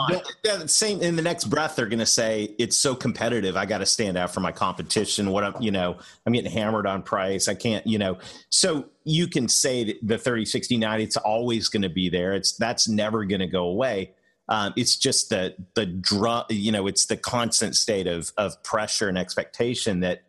yeah, 0.45 0.67
same 0.67 1.01
in 1.01 1.17
the 1.17 1.23
next 1.23 1.45
breath, 1.45 1.77
they're 1.77 1.87
going 1.87 1.99
to 2.01 2.07
say 2.07 2.55
it's 2.59 2.77
so 2.77 2.95
competitive. 2.95 3.57
I 3.57 3.65
got 3.65 3.79
to 3.79 3.87
stand 3.87 4.19
out 4.19 4.35
for 4.35 4.41
my 4.41 4.53
competition. 4.53 5.31
What 5.31 5.45
I'm, 5.45 5.55
you 5.63 5.71
know, 5.71 5.97
I'm 6.27 6.35
getting 6.35 6.53
hammered 6.53 6.87
on 6.87 7.03
price. 7.03 7.49
I 7.49 7.55
can't, 7.55 7.87
you 7.87 7.99
know, 7.99 8.19
so 8.51 8.85
you 9.09 9.27
can 9.27 9.49
say 9.49 9.99
the 10.03 10.19
30, 10.19 10.45
60, 10.45 10.77
90, 10.77 11.05
it's 11.05 11.17
always 11.17 11.69
going 11.69 11.83
to 11.83 11.89
be 11.89 12.09
there. 12.09 12.35
It's 12.35 12.53
that's 12.53 12.89
never 12.89 13.25
going 13.25 13.41
to 13.41 13.47
go 13.47 13.65
away. 13.65 14.13
Um, 14.49 14.73
it's 14.77 14.97
just 14.97 15.29
the 15.29 15.55
the 15.75 15.87
drum, 15.87 16.45
you 16.49 16.73
know, 16.73 16.87
it's 16.87 17.07
the 17.07 17.17
constant 17.17 17.77
state 17.77 18.07
of 18.07 18.33
of 18.37 18.63
pressure 18.63 19.09
and 19.09 19.19
expectation 19.19 20.01
that 20.01 20.23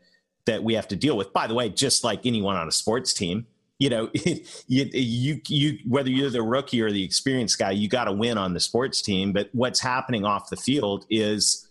that 0.45 0.63
we 0.63 0.73
have 0.73 0.87
to 0.89 0.95
deal 0.95 1.15
with. 1.15 1.31
By 1.31 1.47
the 1.47 1.53
way, 1.53 1.69
just 1.69 2.03
like 2.03 2.25
anyone 2.25 2.55
on 2.55 2.67
a 2.67 2.71
sports 2.71 3.13
team, 3.13 3.47
you 3.77 3.89
know, 3.89 4.09
you, 4.25 4.41
you, 4.67 5.41
you, 5.47 5.79
whether 5.87 6.09
you're 6.09 6.29
the 6.29 6.41
rookie 6.41 6.81
or 6.81 6.91
the 6.91 7.03
experienced 7.03 7.57
guy, 7.57 7.71
you 7.71 7.87
got 7.87 8.05
to 8.05 8.11
win 8.11 8.37
on 8.37 8.53
the 8.53 8.59
sports 8.59 9.01
team. 9.01 9.31
But 9.31 9.49
what's 9.53 9.79
happening 9.79 10.25
off 10.25 10.49
the 10.49 10.57
field 10.57 11.05
is 11.09 11.67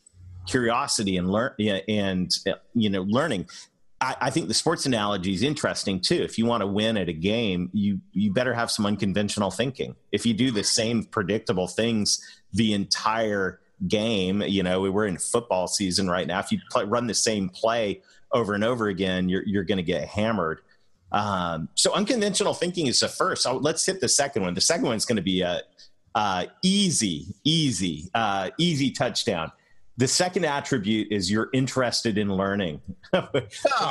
curiosity 0.46 1.18
and 1.18 1.30
learn 1.30 1.52
and 1.58 2.34
you 2.74 2.90
know 2.90 3.02
learning. 3.02 3.48
I, 4.00 4.16
I, 4.20 4.30
think 4.30 4.48
the 4.48 4.54
sports 4.54 4.86
analogy 4.86 5.34
is 5.34 5.42
interesting 5.42 6.00
too. 6.00 6.22
If 6.22 6.38
you 6.38 6.46
want 6.46 6.60
to 6.60 6.66
win 6.66 6.96
at 6.96 7.08
a 7.08 7.12
game, 7.12 7.70
you 7.72 8.00
you 8.12 8.32
better 8.32 8.54
have 8.54 8.70
some 8.70 8.86
unconventional 8.86 9.50
thinking. 9.50 9.96
If 10.12 10.24
you 10.24 10.34
do 10.34 10.50
the 10.50 10.64
same 10.64 11.04
predictable 11.04 11.66
things 11.66 12.20
the 12.52 12.74
entire 12.74 13.60
game, 13.86 14.42
you 14.42 14.62
know, 14.62 14.80
we're 14.80 15.06
in 15.06 15.18
football 15.18 15.66
season 15.66 16.08
right 16.08 16.26
now. 16.26 16.38
If 16.38 16.52
you 16.52 16.60
play, 16.70 16.84
run 16.84 17.06
the 17.06 17.14
same 17.14 17.48
play 17.48 18.02
over 18.32 18.54
and 18.54 18.64
over 18.64 18.88
again, 18.88 19.28
you're 19.28 19.42
you're 19.46 19.64
going 19.64 19.78
to 19.78 19.84
get 19.84 20.06
hammered. 20.08 20.60
Um, 21.10 21.68
so 21.74 21.92
unconventional 21.92 22.54
thinking 22.54 22.86
is 22.86 23.00
the 23.00 23.08
first. 23.08 23.42
So 23.42 23.56
let's 23.56 23.84
hit 23.84 24.00
the 24.00 24.08
second 24.08 24.42
one. 24.42 24.54
The 24.54 24.60
second 24.60 24.86
one 24.86 24.96
is 24.96 25.04
going 25.04 25.16
to 25.16 25.22
be 25.22 25.40
a 25.40 25.62
uh, 26.14 26.46
easy, 26.62 27.34
easy, 27.44 28.10
uh, 28.14 28.50
easy 28.58 28.90
touchdown. 28.90 29.52
The 29.98 30.06
second 30.06 30.44
attribute 30.44 31.08
is 31.10 31.28
you're 31.28 31.50
interested 31.52 32.18
in 32.18 32.32
learning. 32.32 32.80
oh. 33.12 33.28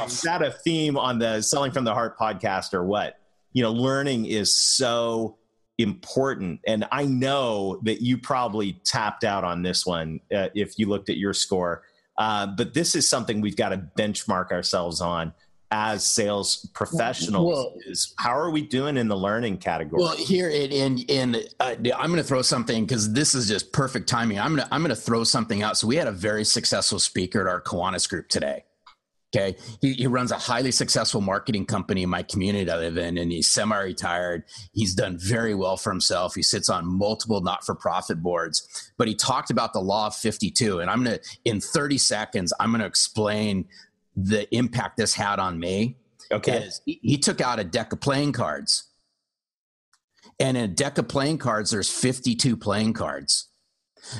is 0.06 0.22
that 0.22 0.42
a 0.42 0.52
theme 0.52 0.98
on 0.98 1.20
the 1.20 1.42
Selling 1.42 1.72
from 1.72 1.84
the 1.84 1.94
Heart 1.94 2.18
podcast 2.18 2.74
or 2.74 2.86
what? 2.86 3.20
You 3.52 3.64
know, 3.64 3.74
learning 3.74 4.26
is 4.26 4.56
so 4.56 5.38
important. 5.78 6.62
And 6.66 6.88
I 6.94 7.04
know 7.04 7.82
that 7.84 8.02
you 8.02 8.18
probably 8.18 8.80
tapped 8.86 9.26
out 9.26 9.44
on 9.44 9.64
this 9.64 9.86
one 9.86 10.22
uh, 10.34 10.48
if 10.56 10.80
you 10.80 10.88
looked 10.88 11.10
at 11.10 11.18
your 11.18 11.34
score. 11.34 11.84
Uh, 12.18 12.48
but 12.48 12.74
this 12.74 12.96
is 12.96 13.08
something 13.08 13.42
we've 13.42 13.58
got 13.58 13.70
to 13.70 13.78
benchmark 13.98 14.52
ourselves 14.52 15.02
on 15.02 15.34
as 15.72 16.06
sales 16.06 16.70
professionals 16.74 17.54
well, 17.54 17.74
is 17.86 18.14
how 18.18 18.36
are 18.36 18.50
we 18.50 18.62
doing 18.62 18.98
in 18.98 19.08
the 19.08 19.18
learning 19.18 19.58
category? 19.58 20.02
well 20.02 20.16
here 20.16 20.50
and 20.50 21.04
and, 21.10 21.36
uh, 21.60 21.76
i'm 21.98 22.10
going 22.10 22.16
to 22.16 22.24
throw 22.24 22.42
something 22.42 22.86
because 22.86 23.12
this 23.14 23.36
is 23.36 23.48
just 23.48 23.72
perfect 23.72 24.08
timing. 24.08 24.40
I'm 24.40 24.56
going 24.56 24.68
to 24.68 24.74
i'm 24.74 24.82
going 24.82 24.96
to 24.96 25.02
throw 25.02 25.24
something 25.24 25.64
out. 25.64 25.78
So 25.78 25.88
we 25.88 25.96
had 25.96 26.08
a 26.08 26.12
very 26.12 26.44
successful 26.44 27.00
speaker 27.00 27.42
at 27.42 27.48
our 27.48 27.62
Kiwanis 27.62 28.08
group 28.08 28.30
today 28.30 28.64
okay? 29.36 29.58
He, 29.82 29.94
he 29.94 30.08
runs 30.08 30.32
a 30.32 30.38
highly 30.38 30.72
successful 30.72 31.22
marketing 31.22 31.66
company 31.66 32.04
in 32.04 32.10
my 32.10 32.24
community 32.24 32.70
i 32.72 32.78
live 32.78 32.98
in 32.98 33.18
and 33.18 33.32
he's 33.32 33.50
semi-retired. 33.50 34.44
He's 34.74 34.96
done 34.96 35.18
very 35.18 35.54
well 35.54 35.78
for 35.78 35.92
himself. 35.92 36.36
He 36.36 36.44
sits 36.44 36.70
on 36.70 36.86
multiple 36.86 37.42
not-for-profit 37.42 38.22
boards 38.22 38.88
but 38.98 39.08
he 39.08 39.16
talked 39.16 39.52
about 39.52 39.74
the 39.74 39.80
law 39.80 40.08
of 40.08 40.16
52 40.16 40.80
and 40.80 40.90
i'm 40.90 41.04
going 41.04 41.20
to 41.20 41.38
in 41.46 41.62
30 41.62 41.98
seconds 41.98 42.54
i'm 42.60 42.72
going 42.72 42.82
to 42.82 42.88
explain 42.88 43.66
the 44.18 44.54
impact 44.54 44.98
this 44.98 45.14
had 45.14 45.40
on 45.40 45.60
me 45.60 45.96
okay. 46.32 46.70
he, 46.86 47.00
he 47.02 47.18
took 47.18 47.40
out 47.40 47.60
a 47.60 47.64
deck 47.64 47.94
of 47.94 48.02
playing 48.02 48.34
cards. 48.34 48.84
And 50.40 50.58
in 50.58 50.64
a 50.66 50.68
deck 50.68 50.98
of 50.98 51.08
playing 51.08 51.38
cards 51.38 51.72
there's 51.72 51.90
52 51.90 52.58
playing 52.58 52.94
cards. 52.94 53.50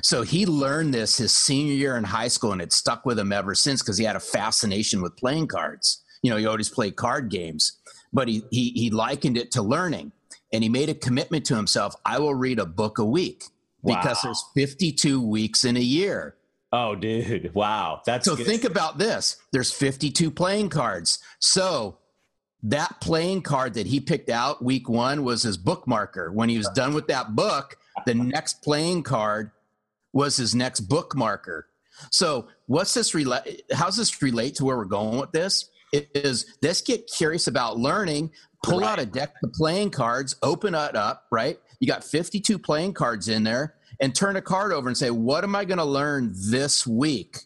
So 0.04 0.22
he 0.22 0.46
learned 0.46 0.94
this 0.94 1.18
his 1.18 1.34
senior 1.34 1.74
year 1.74 1.98
in 1.98 2.04
high 2.04 2.28
school 2.28 2.52
and 2.52 2.62
it 2.62 2.72
stuck 2.72 3.06
with 3.06 3.18
him 3.18 3.32
ever 3.32 3.56
since 3.56 3.82
because 3.82 3.98
he 3.98 4.06
had 4.06 4.16
a 4.16 4.22
fascination 4.22 5.02
with 5.02 5.18
playing 5.18 5.48
cards. 5.48 6.04
You 6.22 6.32
know 6.32 6.38
he 6.38 6.46
always 6.46 6.70
played 6.70 6.96
card 6.96 7.30
games 7.30 7.78
but 8.14 8.28
he, 8.28 8.44
he 8.52 8.70
he 8.72 8.90
likened 8.90 9.38
it 9.38 9.52
to 9.52 9.62
learning 9.62 10.12
and 10.54 10.64
he 10.64 10.70
made 10.70 10.90
a 10.90 10.94
commitment 10.94 11.46
to 11.46 11.56
himself 11.56 11.96
i 12.06 12.20
will 12.20 12.36
read 12.36 12.60
a 12.60 12.66
book 12.66 12.98
a 12.98 13.06
week 13.06 13.46
because 13.86 14.22
there's 14.22 14.44
52 14.56 15.22
weeks 15.22 15.64
in 15.64 15.78
a 15.78 15.82
year 15.82 16.36
Oh, 16.72 16.96
dude. 16.96 17.52
Wow. 17.56 18.02
That's 18.06 18.26
so 18.26 18.36
good. 18.36 18.46
think 18.46 18.64
about 18.64 18.98
this. 18.98 19.38
There's 19.52 19.72
52 19.72 20.32
playing 20.32 20.70
cards. 20.70 21.20
So 21.40 21.98
that 22.64 23.00
playing 23.02 23.44
card 23.44 23.76
that 23.76 23.88
he 23.88 24.00
picked 24.00 24.30
out 24.30 24.64
week 24.64 24.90
one 24.90 25.24
was 25.24 25.44
his 25.44 25.58
bookmarker. 25.58 26.32
When 26.34 26.50
he 26.50 26.58
was 26.58 26.70
done 26.70 26.94
with 26.94 27.08
that 27.08 27.36
book, 27.36 27.78
the 28.06 28.14
next 28.16 28.62
playing 28.64 29.04
card 29.04 29.52
was 30.14 30.38
his 30.38 30.56
next 30.56 30.90
bookmarker. 30.90 31.64
So 32.12 32.48
what's 32.66 32.94
this 32.94 33.16
relate? 33.16 33.64
How's 33.72 33.98
this 33.98 34.22
relate 34.22 34.56
to 34.56 34.66
where 34.66 34.78
we're 34.78 34.86
going 34.86 35.20
with 35.20 35.32
this? 35.32 35.70
It 35.94 36.10
is 36.14 36.58
let's 36.62 36.82
get 36.82 37.08
curious 37.08 37.48
about 37.48 37.78
learning. 37.78 38.32
Pull 38.64 38.82
right. 38.82 38.90
out 38.90 39.00
a 39.00 39.06
deck 39.06 39.34
of 39.44 39.52
playing 39.54 39.92
cards, 39.92 40.36
open 40.44 40.76
it 40.76 40.96
up. 40.96 41.26
Right, 41.32 41.60
you 41.80 41.88
got 41.88 42.04
52 42.04 42.60
playing 42.60 42.94
cards 42.94 43.30
in 43.30 43.44
there 43.44 43.77
and 44.00 44.16
turn 44.16 44.36
a 44.36 44.42
card 44.42 44.72
over 44.72 44.88
and 44.88 44.98
say, 44.98 45.10
what 45.10 45.44
am 45.44 45.56
I 45.56 45.66
going 45.66 45.78
to 45.78 45.86
learn 45.86 46.34
this 46.36 46.86
week? 46.86 47.40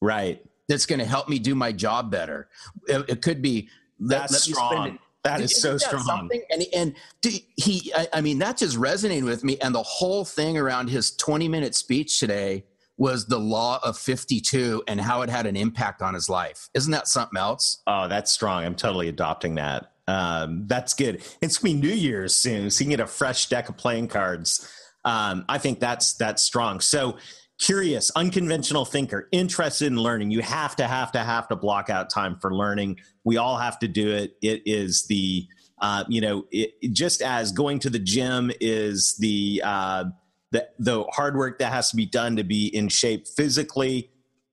Right. 0.00 0.44
That's 0.68 0.86
going 0.86 0.98
to 0.98 1.04
help 1.04 1.28
me 1.28 1.38
do 1.38 1.54
my 1.54 1.72
job 1.72 2.10
better. 2.10 2.48
It, 2.88 3.08
it 3.08 3.22
could 3.22 3.42
be 3.42 3.68
that's 4.00 4.32
let 4.32 4.40
strong. 4.42 4.98
That 5.24 5.40
is 5.40 5.60
so 5.60 5.78
strong. 5.78 6.02
Something? 6.02 6.42
And 6.50 6.64
and 6.74 6.94
he, 7.22 7.92
I, 7.94 8.08
I 8.14 8.20
mean, 8.20 8.38
that 8.40 8.56
just 8.56 8.76
resonated 8.76 9.24
with 9.24 9.44
me. 9.44 9.56
And 9.58 9.74
the 9.74 9.82
whole 9.82 10.24
thing 10.24 10.58
around 10.58 10.90
his 10.90 11.14
20 11.16 11.46
minute 11.48 11.74
speech 11.74 12.18
today 12.18 12.64
was 12.96 13.26
the 13.26 13.38
law 13.38 13.80
of 13.82 13.96
52 13.96 14.82
and 14.86 15.00
how 15.00 15.22
it 15.22 15.30
had 15.30 15.46
an 15.46 15.56
impact 15.56 16.02
on 16.02 16.14
his 16.14 16.28
life. 16.28 16.68
Isn't 16.74 16.92
that 16.92 17.08
something 17.08 17.38
else? 17.38 17.82
Oh, 17.86 18.08
that's 18.08 18.32
strong. 18.32 18.64
I'm 18.64 18.74
totally 18.74 19.08
adopting 19.08 19.54
that. 19.56 19.92
Um, 20.08 20.64
that's 20.66 20.94
good. 20.94 21.22
It's 21.40 21.58
gonna 21.58 21.74
be 21.74 21.80
New 21.80 21.94
Year's 21.94 22.34
soon, 22.34 22.70
so 22.70 22.80
you 22.80 22.86
can 22.86 22.90
get 22.90 23.00
a 23.00 23.06
fresh 23.06 23.48
deck 23.48 23.68
of 23.68 23.76
playing 23.76 24.08
cards. 24.08 24.68
Um, 25.04 25.44
I 25.48 25.58
think 25.58 25.80
that's 25.80 26.14
that's 26.14 26.42
strong. 26.42 26.80
So 26.80 27.16
curious, 27.58 28.10
unconventional 28.16 28.84
thinker, 28.84 29.28
interested 29.32 29.86
in 29.86 29.96
learning. 29.96 30.30
You 30.30 30.42
have 30.42 30.76
to 30.76 30.86
have 30.86 31.12
to 31.12 31.20
have 31.20 31.48
to 31.48 31.56
block 31.56 31.90
out 31.90 32.10
time 32.10 32.36
for 32.40 32.54
learning. 32.54 32.98
We 33.24 33.36
all 33.36 33.56
have 33.56 33.78
to 33.80 33.88
do 33.88 34.10
it. 34.10 34.36
It 34.42 34.62
is 34.66 35.06
the 35.06 35.46
uh, 35.82 36.04
you 36.08 36.20
know, 36.20 36.46
it, 36.52 36.92
just 36.92 37.22
as 37.22 37.50
going 37.50 37.80
to 37.80 37.90
the 37.90 37.98
gym 37.98 38.52
is 38.60 39.16
the 39.16 39.60
uh, 39.64 40.04
the 40.52 40.68
the 40.78 41.02
hard 41.04 41.36
work 41.36 41.58
that 41.58 41.72
has 41.72 41.90
to 41.90 41.96
be 41.96 42.06
done 42.06 42.36
to 42.36 42.44
be 42.44 42.68
in 42.68 42.88
shape 42.88 43.26
physically. 43.26 44.08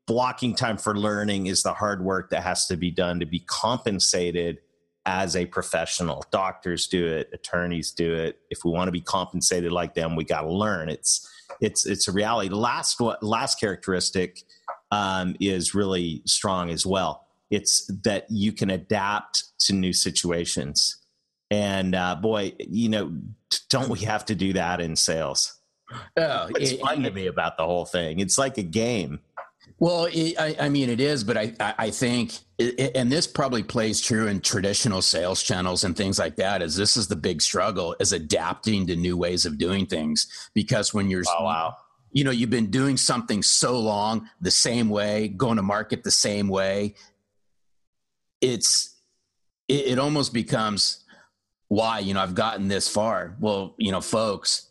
Blocking 0.07 0.55
time 0.55 0.77
for 0.77 0.97
learning 0.97 1.45
is 1.45 1.61
the 1.61 1.73
hard 1.73 2.03
work 2.03 2.31
that 2.31 2.41
has 2.41 2.65
to 2.65 2.75
be 2.75 2.89
done 2.89 3.19
to 3.19 3.27
be 3.27 3.41
compensated 3.41 4.57
as 5.09 5.35
a 5.35 5.45
professional. 5.47 6.23
Doctors 6.29 6.87
do 6.87 7.07
it, 7.07 7.29
attorneys 7.33 7.91
do 7.91 8.13
it. 8.13 8.39
If 8.51 8.63
we 8.63 8.69
want 8.69 8.89
to 8.89 8.91
be 8.91 9.01
compensated 9.01 9.71
like 9.71 9.95
them, 9.95 10.15
we 10.15 10.23
got 10.23 10.41
to 10.41 10.53
learn. 10.53 10.87
It's 10.87 11.27
it's 11.59 11.87
it's 11.87 12.07
a 12.07 12.11
reality. 12.11 12.49
Last 12.49 13.01
last 13.21 13.59
characteristic 13.59 14.43
um, 14.91 15.35
is 15.39 15.73
really 15.73 16.21
strong 16.25 16.69
as 16.69 16.85
well. 16.85 17.25
It's 17.49 17.87
that 18.03 18.27
you 18.29 18.51
can 18.51 18.69
adapt 18.69 19.45
to 19.65 19.73
new 19.73 19.93
situations, 19.93 20.97
and 21.49 21.95
uh, 21.95 22.15
boy, 22.15 22.53
you 22.59 22.89
know, 22.89 23.11
don't 23.69 23.89
we 23.89 23.99
have 24.01 24.25
to 24.25 24.35
do 24.35 24.53
that 24.53 24.79
in 24.79 24.95
sales? 24.95 25.59
Oh, 26.17 26.49
it's 26.55 26.73
it, 26.73 26.81
fun 26.81 27.03
it, 27.03 27.09
to 27.09 27.15
me 27.15 27.25
about 27.25 27.57
the 27.57 27.65
whole 27.65 27.85
thing. 27.85 28.19
It's 28.19 28.37
like 28.37 28.59
a 28.59 28.63
game. 28.63 29.21
Well, 29.79 30.09
it, 30.11 30.35
I, 30.37 30.55
I, 30.59 30.69
mean, 30.69 30.89
it 30.89 30.99
is, 30.99 31.23
but 31.23 31.37
I, 31.37 31.53
I 31.59 31.89
think, 31.89 32.33
and 32.59 33.09
this 33.09 33.25
probably 33.25 33.63
plays 33.63 34.01
true 34.01 34.27
in 34.27 34.41
traditional 34.41 35.01
sales 35.01 35.41
channels 35.41 35.85
and 35.85 35.95
things 35.95 36.19
like 36.19 36.35
that. 36.35 36.61
Is 36.61 36.75
this 36.75 36.97
is 36.97 37.07
the 37.07 37.15
big 37.15 37.41
struggle 37.41 37.95
is 38.01 38.11
adapting 38.11 38.87
to 38.87 38.97
new 38.97 39.15
ways 39.15 39.45
of 39.45 39.57
doing 39.57 39.85
things 39.85 40.49
because 40.53 40.93
when 40.93 41.09
you're, 41.09 41.23
oh, 41.29 41.45
wow. 41.45 41.77
you 42.11 42.25
know, 42.25 42.31
you've 42.31 42.49
been 42.49 42.69
doing 42.69 42.97
something 42.97 43.41
so 43.41 43.79
long 43.79 44.29
the 44.41 44.51
same 44.51 44.89
way, 44.89 45.29
going 45.29 45.55
to 45.55 45.63
market 45.63 46.03
the 46.03 46.11
same 46.11 46.49
way. 46.49 46.95
It's, 48.41 48.97
it, 49.69 49.87
it 49.87 49.99
almost 49.99 50.33
becomes 50.33 51.05
why 51.69 51.99
you 51.99 52.13
know 52.13 52.21
I've 52.21 52.35
gotten 52.35 52.67
this 52.67 52.89
far. 52.89 53.37
Well, 53.39 53.75
you 53.77 53.93
know, 53.93 54.01
folks, 54.01 54.69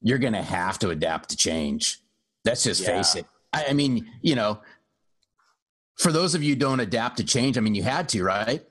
you're 0.00 0.18
going 0.18 0.32
to 0.32 0.42
have 0.42 0.78
to 0.78 0.88
adapt 0.88 1.30
to 1.30 1.36
change. 1.36 2.00
Let's 2.46 2.64
just 2.64 2.80
yeah. 2.80 2.96
face 2.96 3.14
it 3.16 3.26
I, 3.52 3.72
mean, 3.72 4.10
you 4.22 4.34
know, 4.34 4.60
for 5.98 6.12
those 6.12 6.34
of 6.34 6.42
you 6.42 6.50
who 6.54 6.60
don't 6.60 6.80
adapt 6.80 7.16
to 7.18 7.24
change, 7.24 7.58
I 7.58 7.60
mean, 7.60 7.74
you 7.74 7.82
had 7.82 8.08
to, 8.10 8.22
right? 8.22 8.64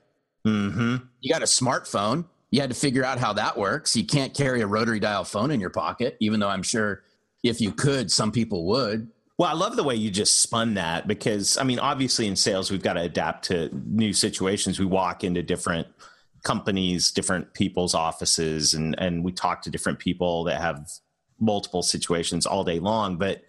Mm-hmm. 0.45 0.97
You 1.19 1.33
got 1.33 1.41
a 1.41 1.45
smartphone. 1.45 2.25
You 2.51 2.61
had 2.61 2.69
to 2.69 2.75
figure 2.75 3.03
out 3.03 3.19
how 3.19 3.33
that 3.33 3.57
works. 3.57 3.95
You 3.95 4.05
can't 4.05 4.33
carry 4.33 4.61
a 4.61 4.67
rotary 4.67 4.99
dial 4.99 5.25
phone 5.25 5.51
in 5.51 5.59
your 5.59 5.69
pocket, 5.69 6.15
even 6.21 6.39
though 6.39 6.47
I'm 6.47 6.63
sure 6.63 7.03
if 7.43 7.59
you 7.59 7.71
could, 7.71 8.11
some 8.11 8.31
people 8.31 8.65
would. 8.67 9.09
Well, 9.37 9.49
I 9.49 9.53
love 9.53 9.75
the 9.75 9.83
way 9.83 9.95
you 9.95 10.09
just 10.09 10.41
spun 10.41 10.75
that 10.75 11.07
because, 11.07 11.57
I 11.57 11.63
mean, 11.63 11.77
obviously 11.77 12.27
in 12.27 12.35
sales, 12.35 12.71
we've 12.71 12.81
got 12.81 12.93
to 12.93 13.01
adapt 13.01 13.45
to 13.45 13.69
new 13.71 14.13
situations. 14.13 14.79
We 14.79 14.85
walk 14.85 15.23
into 15.23 15.43
different 15.43 15.87
companies, 16.43 17.11
different 17.11 17.53
people's 17.53 17.93
offices, 17.93 18.73
and, 18.73 18.95
and 18.97 19.23
we 19.23 19.31
talk 19.31 19.61
to 19.63 19.69
different 19.69 19.99
people 19.99 20.45
that 20.45 20.59
have 20.59 20.89
multiple 21.39 21.83
situations 21.83 22.47
all 22.47 22.63
day 22.63 22.79
long. 22.79 23.17
But 23.17 23.43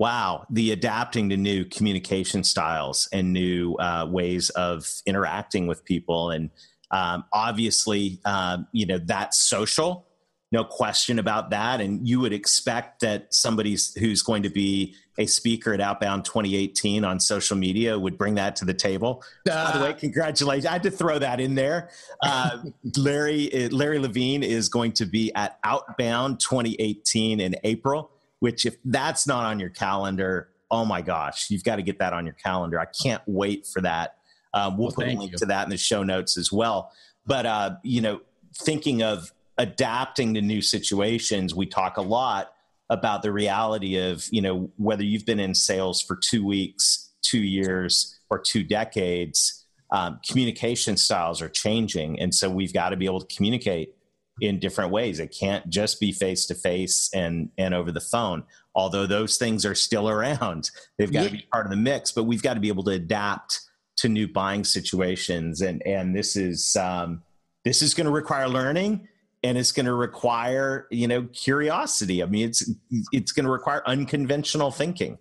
wow, 0.00 0.46
the 0.48 0.72
adapting 0.72 1.28
to 1.28 1.36
new 1.36 1.62
communication 1.66 2.42
styles 2.42 3.06
and 3.12 3.34
new 3.34 3.74
uh, 3.74 4.06
ways 4.08 4.48
of 4.50 4.90
interacting 5.04 5.66
with 5.66 5.84
people. 5.84 6.30
And 6.30 6.48
um, 6.90 7.24
obviously, 7.34 8.18
um, 8.24 8.66
you 8.72 8.86
know, 8.86 8.96
that's 8.96 9.38
social, 9.38 10.06
no 10.52 10.64
question 10.64 11.18
about 11.18 11.50
that. 11.50 11.82
And 11.82 12.08
you 12.08 12.18
would 12.18 12.32
expect 12.32 13.00
that 13.00 13.34
somebody 13.34 13.76
who's 13.98 14.22
going 14.22 14.42
to 14.42 14.48
be 14.48 14.94
a 15.18 15.26
speaker 15.26 15.74
at 15.74 15.82
Outbound 15.82 16.24
2018 16.24 17.04
on 17.04 17.20
social 17.20 17.58
media 17.58 17.98
would 17.98 18.16
bring 18.16 18.36
that 18.36 18.56
to 18.56 18.64
the 18.64 18.72
table. 18.72 19.22
Uh, 19.48 19.70
By 19.70 19.78
the 19.78 19.84
way, 19.84 19.92
congratulations. 19.92 20.64
I 20.64 20.72
had 20.72 20.82
to 20.84 20.90
throw 20.90 21.18
that 21.18 21.40
in 21.40 21.54
there. 21.54 21.90
Uh, 22.22 22.62
Larry, 22.96 23.68
Larry 23.70 23.98
Levine 23.98 24.44
is 24.44 24.70
going 24.70 24.92
to 24.92 25.04
be 25.04 25.30
at 25.34 25.58
Outbound 25.62 26.40
2018 26.40 27.38
in 27.38 27.54
April 27.64 28.12
which 28.40 28.66
if 28.66 28.76
that's 28.84 29.26
not 29.26 29.44
on 29.44 29.60
your 29.60 29.70
calendar, 29.70 30.48
oh 30.70 30.84
my 30.84 31.02
gosh, 31.02 31.50
you've 31.50 31.64
got 31.64 31.76
to 31.76 31.82
get 31.82 31.98
that 31.98 32.12
on 32.12 32.26
your 32.26 32.34
calendar. 32.34 32.80
I 32.80 32.86
can't 32.86 33.22
wait 33.26 33.66
for 33.66 33.80
that. 33.82 34.16
Um, 34.52 34.76
we'll, 34.76 34.88
well 34.88 34.96
put 34.96 35.06
a 35.08 35.18
link 35.18 35.32
you. 35.32 35.38
to 35.38 35.46
that 35.46 35.64
in 35.64 35.70
the 35.70 35.76
show 35.76 36.02
notes 36.02 36.36
as 36.36 36.50
well. 36.50 36.92
But 37.26 37.46
uh, 37.46 37.76
you 37.82 38.00
know, 38.00 38.20
thinking 38.56 39.02
of 39.02 39.32
adapting 39.58 40.34
to 40.34 40.42
new 40.42 40.62
situations, 40.62 41.54
we 41.54 41.66
talk 41.66 41.96
a 41.96 42.02
lot 42.02 42.52
about 42.88 43.22
the 43.22 43.30
reality 43.30 43.96
of 43.96 44.26
you 44.30 44.42
know 44.42 44.70
whether 44.76 45.04
you've 45.04 45.26
been 45.26 45.40
in 45.40 45.54
sales 45.54 46.02
for 46.02 46.16
two 46.16 46.44
weeks, 46.44 47.10
two 47.22 47.42
years, 47.42 48.18
or 48.30 48.38
two 48.38 48.64
decades. 48.64 49.64
Um, 49.92 50.20
communication 50.28 50.96
styles 50.96 51.42
are 51.42 51.48
changing, 51.48 52.20
and 52.20 52.34
so 52.34 52.48
we've 52.48 52.72
got 52.72 52.90
to 52.90 52.96
be 52.96 53.06
able 53.06 53.20
to 53.20 53.34
communicate 53.34 53.94
in 54.40 54.58
different 54.58 54.90
ways. 54.90 55.20
It 55.20 55.34
can't 55.38 55.68
just 55.68 56.00
be 56.00 56.12
face 56.12 56.46
to 56.46 56.54
face 56.54 57.10
and 57.14 57.50
and 57.58 57.74
over 57.74 57.92
the 57.92 58.00
phone. 58.00 58.44
Although 58.74 59.06
those 59.06 59.36
things 59.36 59.64
are 59.66 59.74
still 59.74 60.08
around, 60.08 60.70
they've 60.98 61.12
got 61.12 61.22
yeah. 61.22 61.28
to 61.28 61.34
be 61.34 61.46
part 61.52 61.66
of 61.66 61.70
the 61.70 61.76
mix. 61.76 62.12
But 62.12 62.24
we've 62.24 62.42
got 62.42 62.54
to 62.54 62.60
be 62.60 62.68
able 62.68 62.84
to 62.84 62.92
adapt 62.92 63.60
to 63.98 64.08
new 64.08 64.28
buying 64.28 64.64
situations, 64.64 65.60
and 65.60 65.82
and 65.86 66.16
this 66.16 66.36
is 66.36 66.76
um, 66.76 67.22
this 67.64 67.82
is 67.82 67.94
going 67.94 68.06
to 68.06 68.12
require 68.12 68.48
learning, 68.48 69.08
and 69.42 69.58
it's 69.58 69.72
going 69.72 69.86
to 69.86 69.94
require 69.94 70.86
you 70.90 71.06
know 71.06 71.22
curiosity. 71.32 72.22
I 72.22 72.26
mean, 72.26 72.48
it's 72.48 72.70
it's 73.12 73.32
going 73.32 73.44
to 73.44 73.52
require 73.52 73.82
unconventional 73.86 74.70
thinking. 74.70 75.18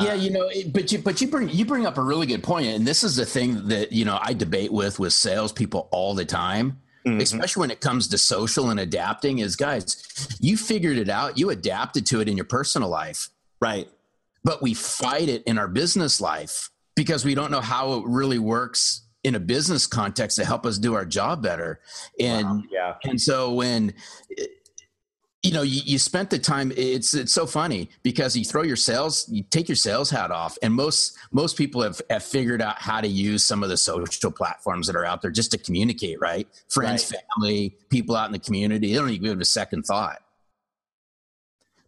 yeah, 0.00 0.14
you 0.14 0.30
know, 0.30 0.50
but 0.72 0.90
you 0.90 0.98
but 0.98 1.20
you 1.20 1.28
bring 1.28 1.48
you 1.50 1.64
bring 1.64 1.86
up 1.86 1.98
a 1.98 2.02
really 2.02 2.26
good 2.26 2.42
point, 2.42 2.66
and 2.68 2.86
this 2.86 3.04
is 3.04 3.16
the 3.16 3.26
thing 3.26 3.68
that 3.68 3.92
you 3.92 4.04
know 4.04 4.18
I 4.20 4.32
debate 4.32 4.72
with 4.72 4.98
with 4.98 5.12
salespeople 5.12 5.88
all 5.92 6.14
the 6.14 6.24
time 6.24 6.80
mm-hmm. 7.06 7.20
especially 7.20 7.60
when 7.60 7.70
it 7.70 7.80
comes 7.80 8.08
to 8.08 8.18
social 8.18 8.70
and 8.70 8.80
adapting, 8.80 9.38
is 9.38 9.56
guys, 9.56 10.36
you 10.40 10.56
figured 10.56 10.98
it 10.98 11.08
out, 11.08 11.38
you 11.38 11.50
adapted 11.50 12.06
to 12.06 12.20
it 12.20 12.28
in 12.28 12.36
your 12.36 12.46
personal 12.46 12.88
life. 12.88 13.28
Right. 13.60 13.88
But 14.44 14.62
we 14.62 14.74
fight 14.74 15.28
it 15.28 15.42
in 15.44 15.58
our 15.58 15.68
business 15.68 16.20
life 16.20 16.70
because 16.94 17.24
we 17.24 17.34
don't 17.34 17.50
know 17.50 17.60
how 17.60 17.94
it 17.94 18.04
really 18.06 18.38
works 18.38 19.02
in 19.24 19.34
a 19.34 19.40
business 19.40 19.86
context 19.86 20.36
to 20.36 20.44
help 20.44 20.64
us 20.64 20.78
do 20.78 20.94
our 20.94 21.04
job 21.04 21.42
better. 21.42 21.80
And 22.20 22.46
wow. 22.46 22.62
yeah. 22.70 22.94
And 23.04 23.20
so 23.20 23.52
when 23.52 23.94
you 25.42 25.52
know 25.52 25.62
you, 25.62 25.80
you 25.84 25.98
spent 25.98 26.30
the 26.30 26.38
time 26.38 26.72
it's 26.76 27.14
it's 27.14 27.32
so 27.32 27.46
funny 27.46 27.88
because 28.02 28.36
you 28.36 28.44
throw 28.44 28.62
your 28.62 28.76
sales 28.76 29.28
you 29.28 29.44
take 29.44 29.68
your 29.68 29.76
sales 29.76 30.10
hat 30.10 30.30
off 30.30 30.58
and 30.62 30.74
most 30.74 31.16
most 31.30 31.56
people 31.56 31.80
have, 31.80 32.00
have 32.10 32.24
figured 32.24 32.60
out 32.60 32.80
how 32.80 33.00
to 33.00 33.08
use 33.08 33.44
some 33.44 33.62
of 33.62 33.68
the 33.68 33.76
social 33.76 34.32
platforms 34.32 34.86
that 34.86 34.96
are 34.96 35.04
out 35.04 35.22
there 35.22 35.30
just 35.30 35.52
to 35.52 35.58
communicate 35.58 36.18
right? 36.20 36.48
Friends 36.68 37.12
right. 37.12 37.22
family 37.36 37.76
people 37.88 38.16
out 38.16 38.26
in 38.26 38.32
the 38.32 38.38
community 38.38 38.92
they 38.92 38.98
don't 38.98 39.10
even 39.10 39.22
give 39.22 39.36
it 39.36 39.42
a 39.42 39.46
second 39.46 39.84
thought. 39.84 40.18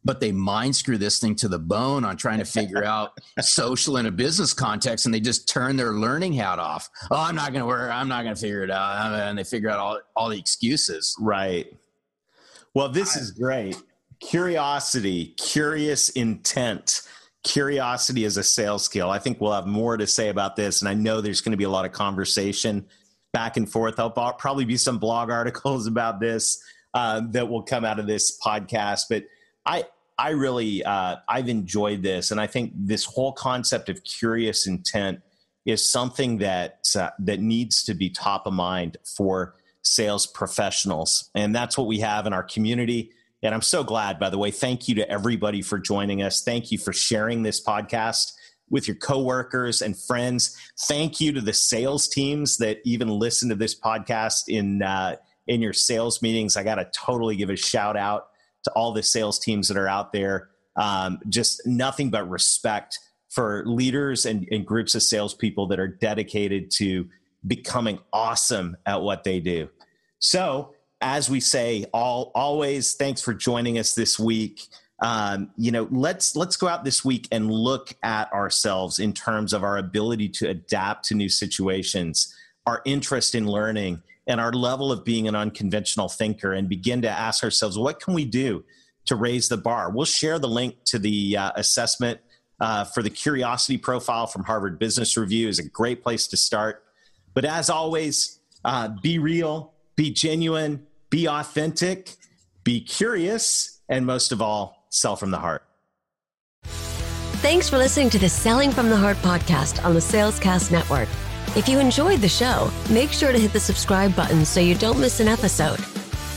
But 0.02 0.20
they 0.20 0.32
mind 0.32 0.74
screw 0.76 0.96
this 0.96 1.18
thing 1.18 1.34
to 1.36 1.48
the 1.48 1.58
bone 1.58 2.06
on 2.06 2.16
trying 2.16 2.38
to 2.38 2.46
figure 2.46 2.82
out 2.82 3.18
social 3.40 3.98
in 3.98 4.06
a 4.06 4.10
business 4.10 4.54
context 4.54 5.04
and 5.04 5.14
they 5.14 5.20
just 5.20 5.46
turn 5.46 5.76
their 5.76 5.92
learning 5.92 6.32
hat 6.34 6.58
off. 6.58 6.88
Oh 7.10 7.16
i'm 7.16 7.34
not 7.34 7.52
going 7.52 7.60
to 7.60 7.66
work 7.66 7.90
i'm 7.90 8.06
not 8.06 8.22
going 8.22 8.34
to 8.34 8.40
figure 8.40 8.62
it 8.62 8.70
out 8.70 9.12
and 9.12 9.36
they 9.36 9.44
figure 9.44 9.68
out 9.68 9.80
all, 9.80 10.00
all 10.14 10.28
the 10.28 10.38
excuses. 10.38 11.16
Right 11.18 11.66
well, 12.74 12.88
this 12.88 13.16
is 13.16 13.32
great. 13.32 13.76
Curiosity, 14.20 15.34
curious 15.38 16.08
intent. 16.10 17.02
Curiosity 17.42 18.24
is 18.24 18.36
a 18.36 18.42
sales 18.42 18.84
skill. 18.84 19.10
I 19.10 19.18
think 19.18 19.40
we'll 19.40 19.52
have 19.52 19.66
more 19.66 19.96
to 19.96 20.06
say 20.06 20.28
about 20.28 20.56
this. 20.56 20.82
And 20.82 20.88
I 20.88 20.94
know 20.94 21.20
there's 21.20 21.40
going 21.40 21.52
to 21.52 21.56
be 21.58 21.64
a 21.64 21.70
lot 21.70 21.84
of 21.84 21.92
conversation 21.92 22.86
back 23.32 23.56
and 23.56 23.70
forth. 23.70 23.96
There'll 23.96 24.10
probably 24.10 24.64
be 24.64 24.76
some 24.76 24.98
blog 24.98 25.30
articles 25.30 25.86
about 25.86 26.20
this 26.20 26.62
uh, 26.94 27.22
that 27.30 27.48
will 27.48 27.62
come 27.62 27.84
out 27.84 27.98
of 27.98 28.06
this 28.06 28.38
podcast. 28.38 29.04
But 29.08 29.24
I, 29.64 29.84
I 30.18 30.30
really, 30.30 30.84
uh, 30.84 31.16
I've 31.28 31.48
enjoyed 31.48 32.02
this. 32.02 32.30
And 32.30 32.40
I 32.40 32.46
think 32.46 32.72
this 32.76 33.04
whole 33.04 33.32
concept 33.32 33.88
of 33.88 34.04
curious 34.04 34.66
intent 34.66 35.22
is 35.64 35.88
something 35.88 36.38
that, 36.38 36.88
uh, 36.96 37.10
that 37.20 37.40
needs 37.40 37.84
to 37.84 37.94
be 37.94 38.10
top 38.10 38.46
of 38.46 38.52
mind 38.52 38.98
for 39.04 39.54
sales 39.82 40.26
professionals. 40.26 41.30
And 41.34 41.54
that's 41.54 41.78
what 41.78 41.86
we 41.86 42.00
have 42.00 42.26
in 42.26 42.32
our 42.32 42.42
community. 42.42 43.12
And 43.42 43.54
I'm 43.54 43.62
so 43.62 43.82
glad, 43.82 44.18
by 44.18 44.30
the 44.30 44.38
way. 44.38 44.50
Thank 44.50 44.88
you 44.88 44.94
to 44.96 45.10
everybody 45.10 45.62
for 45.62 45.78
joining 45.78 46.22
us. 46.22 46.42
Thank 46.42 46.70
you 46.70 46.78
for 46.78 46.92
sharing 46.92 47.42
this 47.42 47.62
podcast 47.62 48.32
with 48.68 48.86
your 48.86 48.96
coworkers 48.96 49.82
and 49.82 49.98
friends. 49.98 50.56
Thank 50.86 51.20
you 51.20 51.32
to 51.32 51.40
the 51.40 51.52
sales 51.52 52.08
teams 52.08 52.58
that 52.58 52.78
even 52.84 53.08
listen 53.08 53.48
to 53.48 53.54
this 53.54 53.78
podcast 53.78 54.44
in 54.48 54.82
uh, 54.82 55.16
in 55.46 55.60
your 55.60 55.72
sales 55.72 56.22
meetings. 56.22 56.56
I 56.56 56.62
got 56.62 56.76
to 56.76 56.88
totally 56.94 57.36
give 57.36 57.50
a 57.50 57.56
shout 57.56 57.96
out 57.96 58.28
to 58.64 58.70
all 58.72 58.92
the 58.92 59.02
sales 59.02 59.38
teams 59.38 59.68
that 59.68 59.76
are 59.76 59.88
out 59.88 60.12
there. 60.12 60.50
Um, 60.76 61.18
just 61.28 61.66
nothing 61.66 62.10
but 62.10 62.28
respect 62.28 62.98
for 63.30 63.64
leaders 63.66 64.26
and, 64.26 64.46
and 64.50 64.66
groups 64.66 64.94
of 64.94 65.02
salespeople 65.02 65.68
that 65.68 65.80
are 65.80 65.88
dedicated 65.88 66.70
to 66.72 67.08
becoming 67.46 67.98
awesome 68.12 68.76
at 68.86 69.02
what 69.02 69.24
they 69.24 69.40
do. 69.40 69.68
So, 70.18 70.74
as 71.00 71.30
we 71.30 71.40
say, 71.40 71.86
all 71.94 72.30
always, 72.34 72.94
thanks 72.94 73.22
for 73.22 73.32
joining 73.32 73.78
us 73.78 73.94
this 73.94 74.18
week. 74.18 74.66
Um, 75.02 75.50
you 75.56 75.70
know, 75.70 75.88
let's 75.90 76.36
let's 76.36 76.56
go 76.56 76.68
out 76.68 76.84
this 76.84 77.04
week 77.04 77.26
and 77.32 77.50
look 77.50 77.94
at 78.02 78.30
ourselves 78.32 78.98
in 78.98 79.14
terms 79.14 79.54
of 79.54 79.64
our 79.64 79.78
ability 79.78 80.28
to 80.28 80.50
adapt 80.50 81.06
to 81.06 81.14
new 81.14 81.30
situations, 81.30 82.34
our 82.66 82.82
interest 82.84 83.34
in 83.34 83.46
learning, 83.46 84.02
and 84.26 84.40
our 84.40 84.52
level 84.52 84.92
of 84.92 85.04
being 85.04 85.26
an 85.26 85.34
unconventional 85.34 86.10
thinker, 86.10 86.52
and 86.52 86.68
begin 86.68 87.00
to 87.02 87.08
ask 87.08 87.42
ourselves, 87.42 87.78
what 87.78 87.98
can 87.98 88.12
we 88.12 88.26
do 88.26 88.62
to 89.06 89.16
raise 89.16 89.48
the 89.48 89.56
bar? 89.56 89.90
We'll 89.90 90.04
share 90.04 90.38
the 90.38 90.48
link 90.48 90.76
to 90.86 90.98
the 90.98 91.36
uh, 91.38 91.52
assessment 91.56 92.20
uh, 92.60 92.84
for 92.84 93.02
the 93.02 93.10
curiosity 93.10 93.78
profile 93.78 94.26
from 94.26 94.44
Harvard 94.44 94.78
Business 94.78 95.16
Review 95.16 95.48
is 95.48 95.58
a 95.58 95.68
great 95.68 96.02
place 96.02 96.26
to 96.28 96.36
start. 96.36 96.84
But 97.34 97.44
as 97.44 97.70
always, 97.70 98.40
uh, 98.64 98.88
be 99.02 99.18
real, 99.18 99.72
be 99.96 100.10
genuine, 100.10 100.86
be 101.10 101.26
authentic, 101.28 102.16
be 102.64 102.80
curious, 102.80 103.80
and 103.88 104.06
most 104.06 104.32
of 104.32 104.40
all, 104.42 104.86
sell 104.90 105.16
from 105.16 105.30
the 105.30 105.38
heart. 105.38 105.64
Thanks 107.42 107.70
for 107.70 107.78
listening 107.78 108.10
to 108.10 108.18
the 108.18 108.28
Selling 108.28 108.70
from 108.70 108.90
the 108.90 108.96
Heart 108.96 109.16
podcast 109.18 109.82
on 109.84 109.94
the 109.94 110.00
Salescast 110.00 110.70
Network. 110.70 111.08
If 111.56 111.68
you 111.68 111.78
enjoyed 111.78 112.20
the 112.20 112.28
show, 112.28 112.70
make 112.90 113.10
sure 113.10 113.32
to 113.32 113.38
hit 113.38 113.52
the 113.52 113.60
subscribe 113.60 114.14
button 114.14 114.44
so 114.44 114.60
you 114.60 114.74
don't 114.74 115.00
miss 115.00 115.20
an 115.20 115.28
episode. 115.28 115.80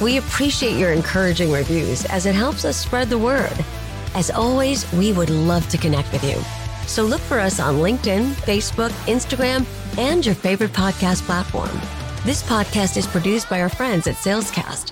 We 0.01 0.17
appreciate 0.17 0.79
your 0.79 0.91
encouraging 0.91 1.51
reviews 1.51 2.05
as 2.05 2.25
it 2.25 2.33
helps 2.33 2.65
us 2.65 2.77
spread 2.77 3.09
the 3.09 3.17
word. 3.17 3.53
As 4.15 4.31
always, 4.31 4.91
we 4.93 5.11
would 5.11 5.29
love 5.29 5.67
to 5.69 5.77
connect 5.77 6.11
with 6.11 6.23
you. 6.23 6.62
So 6.87 7.03
look 7.03 7.21
for 7.21 7.39
us 7.39 7.59
on 7.59 7.75
LinkedIn, 7.75 8.33
Facebook, 8.45 8.89
Instagram, 9.07 9.65
and 9.97 10.25
your 10.25 10.35
favorite 10.35 10.71
podcast 10.71 11.21
platform. 11.23 11.69
This 12.25 12.43
podcast 12.43 12.97
is 12.97 13.07
produced 13.07 13.49
by 13.49 13.61
our 13.61 13.69
friends 13.69 14.07
at 14.07 14.15
Salescast. 14.15 14.91